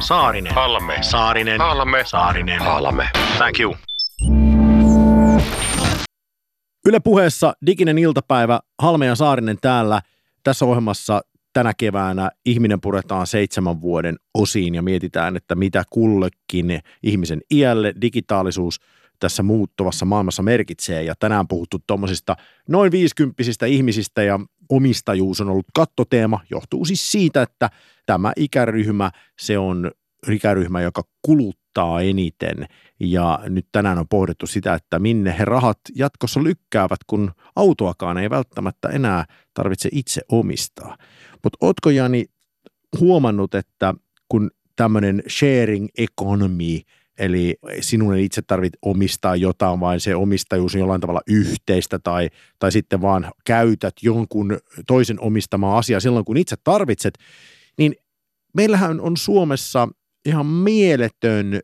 [0.00, 0.54] Saarinen.
[0.54, 0.98] Halme.
[1.00, 1.60] Saarinen.
[1.60, 2.04] Halme.
[2.06, 2.60] Saarinen.
[2.60, 3.08] Halme.
[3.36, 3.76] Thank you.
[6.86, 10.02] Yle puheessa diginen iltapäivä, Halme ja Saarinen täällä.
[10.42, 11.20] Tässä ohjelmassa
[11.54, 18.80] tänä keväänä ihminen puretaan seitsemän vuoden osiin ja mietitään, että mitä kullekin ihmisen iälle digitaalisuus
[19.20, 21.02] tässä muuttuvassa maailmassa merkitsee.
[21.02, 22.36] Ja tänään puhuttu tuommoisista
[22.68, 26.40] noin viisikymppisistä ihmisistä ja omistajuus on ollut kattoteema.
[26.50, 27.70] Johtuu siis siitä, että
[28.06, 29.90] tämä ikäryhmä, se on
[30.30, 32.66] ikäryhmä, joka kuluttaa eniten.
[33.00, 38.30] Ja nyt tänään on pohdittu sitä, että minne he rahat jatkossa lykkäävät, kun autoakaan ei
[38.30, 40.96] välttämättä enää tarvitse itse omistaa.
[41.44, 42.24] Mutta ootko Jani
[43.00, 43.94] huomannut, että
[44.28, 46.80] kun tämmöinen sharing economy,
[47.18, 52.28] eli sinun ei itse tarvitse omistaa jotain, vaan se omistajuus on jollain tavalla yhteistä tai,
[52.58, 57.18] tai sitten vaan käytät jonkun toisen omistamaa asiaa silloin, kun itse tarvitset,
[57.78, 57.94] niin
[58.54, 59.88] meillähän on Suomessa
[60.26, 61.60] ihan mieletön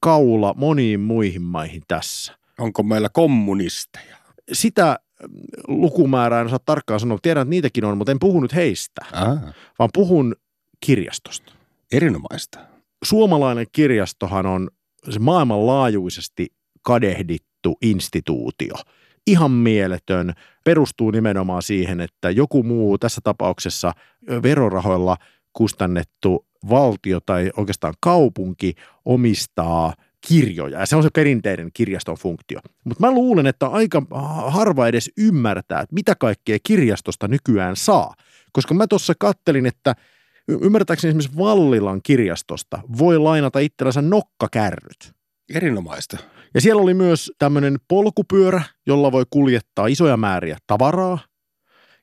[0.00, 2.38] kaula moniin muihin maihin tässä.
[2.58, 4.16] Onko meillä kommunisteja?
[4.52, 4.98] Sitä
[5.68, 7.18] lukumäärää en osaa tarkkaan sanoa.
[7.22, 9.38] Tiedän, että niitäkin on, mutta en puhunut heistä, Ah,
[9.78, 10.34] vaan puhun
[10.86, 11.52] kirjastosta.
[11.92, 12.58] erinomaista.
[13.04, 14.70] Suomalainen kirjastohan on
[15.10, 16.46] se maailmanlaajuisesti
[16.82, 18.74] kadehdittu instituutio.
[19.26, 20.32] ihan mieletön,
[20.64, 23.92] perustuu nimenomaan siihen, että joku muu tässä tapauksessa
[24.42, 25.16] verorahoilla
[25.54, 28.74] kustannettu valtio tai oikeastaan kaupunki
[29.04, 29.94] omistaa
[30.28, 32.60] kirjoja, ja se on se perinteinen kirjaston funktio.
[32.84, 34.02] Mutta mä luulen, että aika
[34.46, 38.14] harva edes ymmärtää, että mitä kaikkea kirjastosta nykyään saa.
[38.52, 39.94] Koska mä tuossa kattelin, että
[40.48, 45.12] ymmärtääkseni esimerkiksi Vallilan kirjastosta voi lainata itsellensä nokkakärryt.
[45.54, 46.16] Erinomaista.
[46.54, 51.18] Ja siellä oli myös tämmöinen polkupyörä, jolla voi kuljettaa isoja määriä tavaraa.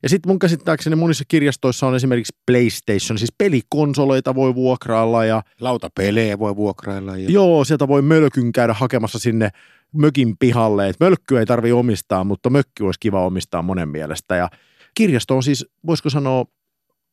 [0.03, 5.43] Ja sitten mun käsittääkseni monissa kirjastoissa on esimerkiksi PlayStation, siis pelikonsoleita voi vuokrailla ja...
[5.59, 7.17] Lautapelejä voi vuokrailla.
[7.17, 7.29] Ja...
[7.29, 9.49] Joo, sieltä voi mölkyn käydä hakemassa sinne
[9.93, 10.89] mökin pihalle.
[10.89, 14.35] Et mölkkyä ei tarvi omistaa, mutta mökky olisi kiva omistaa monen mielestä.
[14.35, 14.49] Ja
[14.95, 16.45] kirjasto on siis, voisiko sanoa,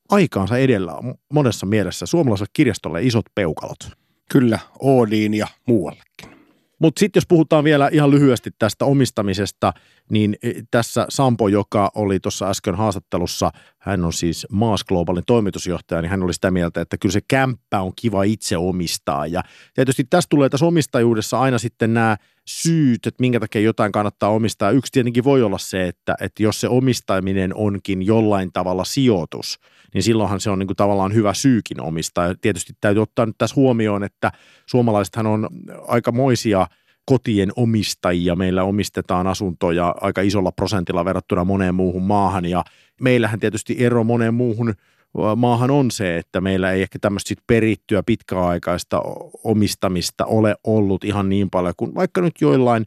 [0.09, 0.93] aikaansa edellä
[1.33, 2.07] monessa mielessä.
[2.07, 3.79] Suomalaiselle kirjastolle isot peukalot.
[4.31, 6.38] Kyllä, Oodiin ja muuallekin.
[6.79, 9.73] Mutta sitten jos puhutaan vielä ihan lyhyesti tästä omistamisesta,
[10.11, 16.03] niin e, tässä Sampo, joka oli tuossa äsken haastattelussa, hän on siis Maas Globalin toimitusjohtaja,
[16.03, 19.27] niin hän oli sitä mieltä, että kyllä se kämppä on kiva itse omistaa.
[19.27, 19.43] Ja
[19.75, 22.17] tietysti tässä tulee tässä omistajuudessa aina sitten nämä
[22.49, 24.71] syyt, että minkä takia jotain kannattaa omistaa.
[24.71, 29.59] Yksi tietenkin voi olla se, että, että jos se omistaminen onkin jollain tavalla sijoitus,
[29.95, 32.27] niin silloinhan se on niin kuin tavallaan hyvä syykin omistaa.
[32.27, 34.33] Ja tietysti täytyy ottaa nyt tässä huomioon, että
[34.67, 35.49] suomalaisethan on
[35.89, 36.67] aikamoisia
[37.05, 38.37] kotien omistajia.
[38.37, 42.65] Meillä omistetaan asuntoja aika isolla prosentilla verrattuna moneen muuhun maahan ja
[43.01, 44.75] meillähän tietysti ero moneen muuhun
[45.37, 49.03] maahan on se, että meillä ei ehkä tämmöistä sit perittyä pitkäaikaista
[49.45, 52.87] omistamista ole ollut ihan niin paljon kuin vaikka nyt joillain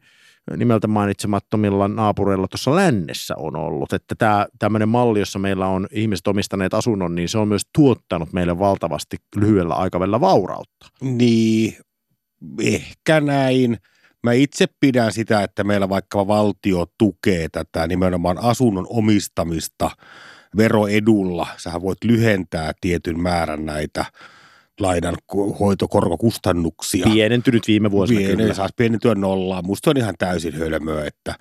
[0.56, 3.92] nimeltä mainitsemattomilla naapureilla tuossa lännessä on ollut.
[3.92, 8.32] Että tämä tämmöinen malli, jossa meillä on ihmiset omistaneet asunnon, niin se on myös tuottanut
[8.32, 10.86] meille valtavasti lyhyellä aikavälillä vaurautta.
[11.00, 11.76] Niin,
[12.60, 13.78] ehkä näin.
[14.22, 19.90] Mä itse pidän sitä, että meillä vaikka valtio tukee tätä nimenomaan asunnon omistamista–
[20.56, 21.46] veroedulla.
[21.56, 24.04] Sähän voit lyhentää tietyn määrän näitä
[24.80, 25.16] lainan
[25.60, 27.04] hoitokorkokustannuksia.
[27.04, 28.54] Pienentynyt viime vuosina Pienen, kyllä.
[28.54, 29.66] Saisi pienentyä nollaan.
[29.66, 31.34] Musta on ihan täysin hölmöä, että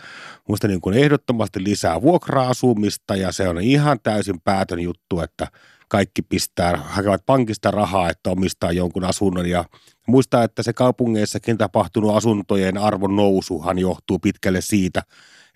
[0.47, 5.47] musta niin kuin ehdottomasti lisää vuokra-asumista ja se on ihan täysin päätön juttu, että
[5.87, 9.65] kaikki pistää, hakevat pankista rahaa, että omistaa jonkun asunnon ja
[10.07, 15.03] muistaa, että se kaupungeissakin tapahtunut asuntojen arvon nousuhan johtuu pitkälle siitä,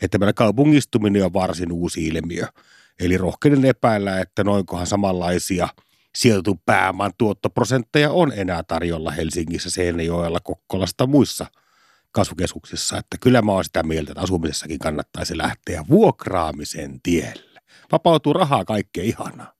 [0.02, 2.48] että meillä kaupungistuminen on varsin uusi ilmiö.
[3.00, 5.68] Eli rohkeuden epäillä, että noinkohan samanlaisia
[6.16, 11.46] sijoitetun pääoman tuottoprosentteja on enää tarjolla Helsingissä, Seinäjoella, Kokkolasta muissa
[12.12, 12.98] kasvukeskuksissa.
[12.98, 17.62] Että kyllä mä oon sitä mieltä, että asumisessakin kannattaisi lähteä vuokraamisen tielle.
[17.92, 19.55] Vapautuu rahaa kaikkea ihanaa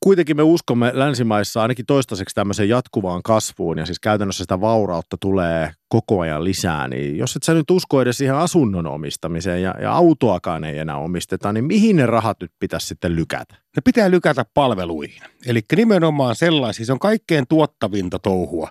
[0.00, 5.70] kuitenkin me uskomme länsimaissa ainakin toistaiseksi tämmöiseen jatkuvaan kasvuun ja siis käytännössä sitä vaurautta tulee
[5.88, 9.92] koko ajan lisää, niin jos et sä nyt usko edes siihen asunnon omistamiseen ja, ja
[9.92, 13.54] autoakaan ei enää omisteta, niin mihin ne rahat nyt pitäisi sitten lykätä?
[13.76, 15.22] Ne pitää lykätä palveluihin.
[15.46, 18.68] Eli nimenomaan sellaisia, se on kaikkein tuottavinta touhua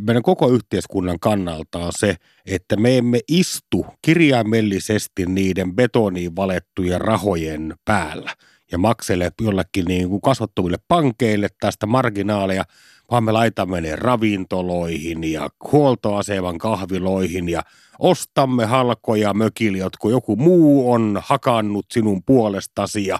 [0.00, 2.16] meidän koko yhteiskunnan kannalta on se,
[2.46, 8.34] että me emme istu kirjaimellisesti niiden betoniin valettujen rahojen päällä–
[8.72, 12.64] ja maksele jollekin niin kuin kasvattomille pankeille tästä marginaaleja,
[13.10, 17.62] vaan me laitamme ne ravintoloihin ja huoltoaseman kahviloihin ja
[17.98, 23.18] ostamme halkoja mökille, jotka joku muu on hakannut sinun puolestasi ja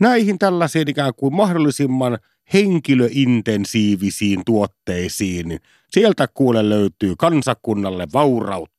[0.00, 2.18] näihin tällaisiin ikään kuin mahdollisimman
[2.52, 8.73] henkilöintensiivisiin tuotteisiin, niin sieltä kuule löytyy kansakunnalle vaurautta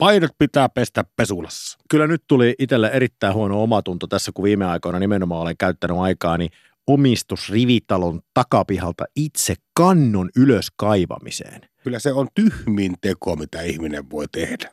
[0.00, 1.78] Paidot pitää pestä pesulassa.
[1.90, 6.38] Kyllä nyt tuli itselle erittäin huono omatunto tässä, kun viime aikoina nimenomaan olen käyttänyt aikaa,
[6.38, 6.50] niin
[6.86, 11.60] omistusrivitalon takapihalta itse kannon ylös kaivamiseen.
[11.84, 14.70] Kyllä se on tyhmin teko, mitä ihminen voi tehdä.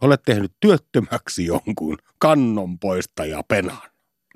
[0.00, 3.78] Olet tehnyt työttömäksi jonkun kannon poistaja penan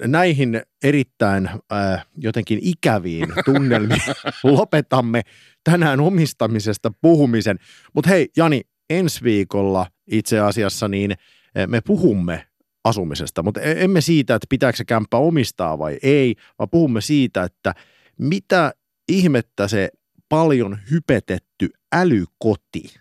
[0.06, 4.02] näihin erittäin äh, jotenkin ikäviin tunnelmiin
[4.42, 5.22] lopetamme
[5.64, 7.58] tänään omistamisesta puhumisen.
[7.94, 12.46] Mutta hei Jani, ensi viikolla itse asiassa niin eh, me puhumme
[12.84, 17.42] asumisesta, mutta e-, emme siitä, että pitääkö se kämppä omistaa vai ei, vaan puhumme siitä,
[17.42, 17.74] että
[18.18, 18.74] mitä
[19.08, 19.90] ihmettä se
[20.28, 22.94] paljon hypetetty älykoti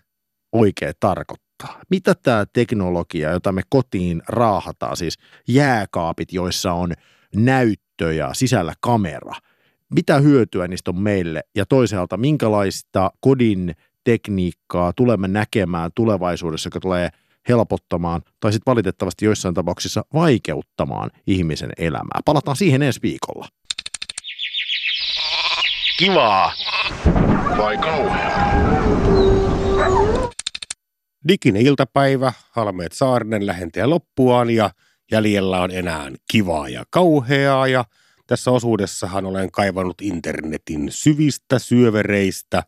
[0.52, 1.80] oikein tarkoittaa.
[1.90, 5.18] Mitä tämä teknologia, jota me kotiin raahataan, siis
[5.48, 6.92] jääkaapit, joissa on
[7.36, 9.32] näyttö ja sisällä kamera,
[9.94, 13.74] mitä hyötyä niistä on meille ja toisaalta minkälaista kodin
[14.04, 17.08] tekniikkaa tulemme näkemään tulevaisuudessa, joka tulee
[17.48, 22.20] helpottamaan tai sitten valitettavasti joissain tapauksissa vaikeuttamaan ihmisen elämää.
[22.24, 23.48] Palataan siihen ensi viikolla.
[25.98, 26.52] Kivaa
[27.58, 28.70] vai kauheaa?
[31.28, 34.70] Diginen iltapäivä, Halmeet Saarinen lähentää loppuaan ja
[35.12, 37.84] Jäljellä on enää kivaa ja kauheaa ja
[38.26, 42.62] tässä osuudessahan olen kaivannut internetin syvistä syövereistä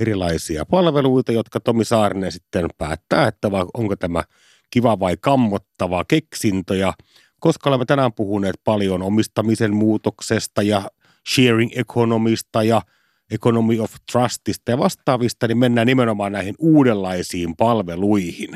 [0.00, 4.22] erilaisia palveluita, jotka Tomi Saarinen sitten päättää, että onko tämä
[4.70, 6.76] kiva vai kammottava keksintö.
[6.76, 6.92] Ja
[7.40, 10.90] koska olemme tänään puhuneet paljon omistamisen muutoksesta ja
[11.34, 12.82] sharing economista ja
[13.30, 18.50] economy of trustista ja vastaavista, niin mennään nimenomaan näihin uudenlaisiin palveluihin.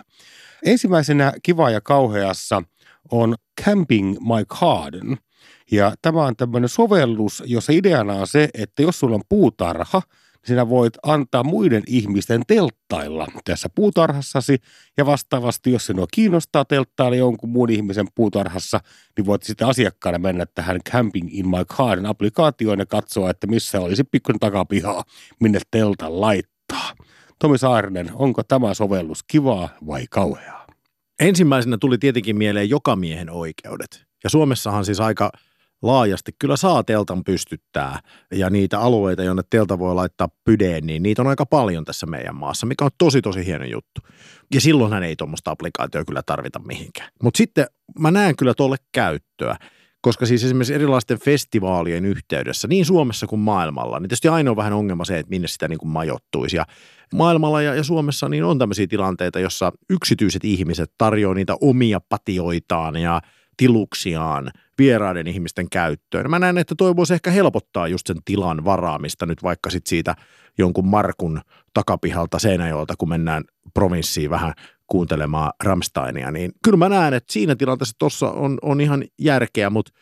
[0.65, 2.63] Ensimmäisenä kiva ja kauheassa
[3.11, 3.35] on
[3.65, 5.19] Camping My Garden.
[5.71, 10.03] Ja tämä on tämmöinen sovellus, jossa ideana on se, että jos sulla on puutarha–
[10.47, 14.59] sinä voit antaa muiden ihmisten telttailla tässä puutarhassasi
[14.97, 18.81] ja vastaavasti, jos sinua kiinnostaa telttailla jonkun muun ihmisen puutarhassa,
[19.17, 23.81] niin voit sitten asiakkaana mennä tähän Camping in my Garden applikaatioon ja katsoa, että missä
[23.81, 25.05] olisi pikkuinen takapihaa,
[25.41, 26.93] minne teltan laittaa.
[27.39, 30.67] Tomi Saarinen, onko tämä sovellus kivaa vai kauheaa?
[31.21, 34.07] Ensimmäisenä tuli tietenkin mieleen jokamiehen oikeudet.
[34.25, 35.31] Ja Suomessahan siis aika
[35.83, 38.01] laajasti kyllä saa teltan pystyttää
[38.33, 42.37] ja niitä alueita, jonne telta voi laittaa pydeen, niin niitä on aika paljon tässä meidän
[42.37, 44.01] maassa, mikä on tosi tosi hieno juttu.
[44.55, 47.11] Ja silloinhan ei tuommoista applikaatioa kyllä tarvita mihinkään.
[47.23, 47.67] Mutta sitten
[47.99, 49.57] mä näen kyllä tuolle käyttöä,
[50.01, 55.05] koska siis esimerkiksi erilaisten festivaalien yhteydessä, niin Suomessa kuin maailmalla, niin tietysti ainoa vähän ongelma
[55.05, 56.57] se, että minne sitä niin kuin majoittuisi.
[56.57, 56.67] Ja
[57.15, 62.97] maailmalla ja, ja Suomessa niin on tämmöisiä tilanteita, jossa yksityiset ihmiset tarjoaa niitä omia patioitaan
[62.97, 63.21] ja
[63.57, 66.31] tiluksiaan– vieraiden ihmisten käyttöön.
[66.31, 70.15] Mä näen, että toi voisi ehkä helpottaa just sen tilan varaamista nyt vaikka sit siitä
[70.59, 71.41] jonkun Markun
[71.75, 74.53] takapihalta Seinäjoelta, kun mennään provinssiin vähän
[74.87, 79.93] kuuntelemaan Ramsteinia, niin kyllä mä näen, että siinä tilanteessa tuossa on, on ihan järkeä, mutta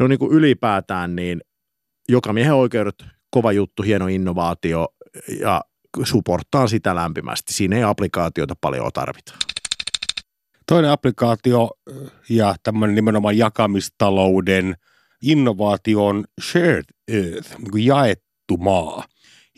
[0.00, 1.40] no niin kuin ylipäätään niin
[2.08, 4.88] joka miehen oikeudet, kova juttu, hieno innovaatio
[5.40, 5.60] ja
[6.04, 7.52] supporttaan sitä lämpimästi.
[7.52, 9.34] Siinä ei applikaatiota paljon tarvita.
[10.68, 11.70] Toinen applikaatio
[12.28, 14.76] ja tämmöinen nimenomaan jakamistalouden
[15.22, 19.04] innovaatio on Shared Earth, niin kuin jaettu maa.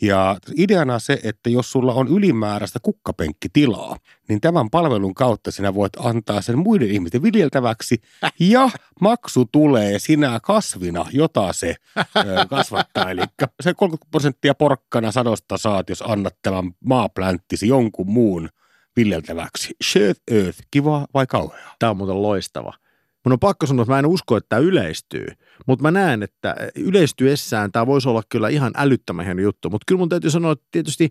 [0.01, 3.97] Ja ideana se, että jos sulla on ylimääräistä kukkapenkkitilaa,
[4.29, 8.01] niin tämän palvelun kautta sinä voit antaa sen muiden ihmisten viljeltäväksi
[8.39, 8.69] ja
[9.01, 11.75] maksu tulee sinä kasvina, jota se
[12.49, 13.11] kasvattaa.
[13.11, 13.21] Eli
[13.61, 18.49] se 30 prosenttia porkkana sadosta saat, jos annat tämän maaplänttisi jonkun muun
[18.99, 19.75] viljeltäväksi.
[19.83, 21.75] Shared Earth, kiva vai kauhea?
[21.79, 22.73] Tämä on muuten loistava.
[23.25, 25.27] Mun on pakko sanoa, että mä en usko, että tämä yleistyy,
[25.67, 29.69] mutta mä näen, että yleistyessään tämä voisi olla kyllä ihan älyttömän hieno juttu.
[29.69, 31.09] Mutta kyllä mun täytyy sanoa, että tietysti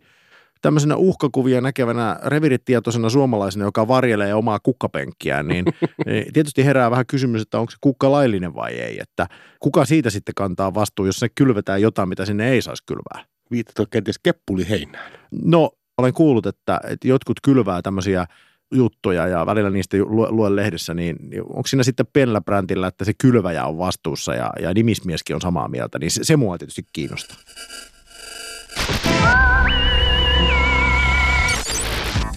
[0.63, 5.65] tämmöisenä uhkakuvia näkevänä reviritietoisena suomalaisena, joka varjelee omaa kukkapenkkiään, niin,
[6.07, 8.99] niin tietysti herää vähän kysymys, että onko se kukka laillinen vai ei.
[9.01, 9.27] Että
[9.61, 13.25] kuka siitä sitten kantaa vastuun, jos se kylvetään jotain, mitä sinne ei saisi kylvää?
[13.51, 15.13] Viitatko kenties keppuli heinään?
[15.45, 18.27] No olen kuullut, että, että jotkut kylvää tämmöisiä
[18.75, 23.05] juttuja ja välillä niistä luen lue lehdessä, niin, niin onko siinä sitten pienellä brändillä, että
[23.05, 26.83] se kylväjä on vastuussa ja, ja nimismieskin on samaa mieltä, niin se, se mua tietysti
[26.93, 27.37] kiinnostaa.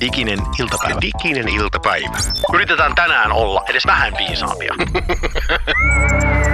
[0.01, 0.99] Diginen iltapäivä.
[1.01, 2.17] Diginen iltapäivä.
[2.53, 4.73] Yritetään tänään olla edes vähän viisaampia.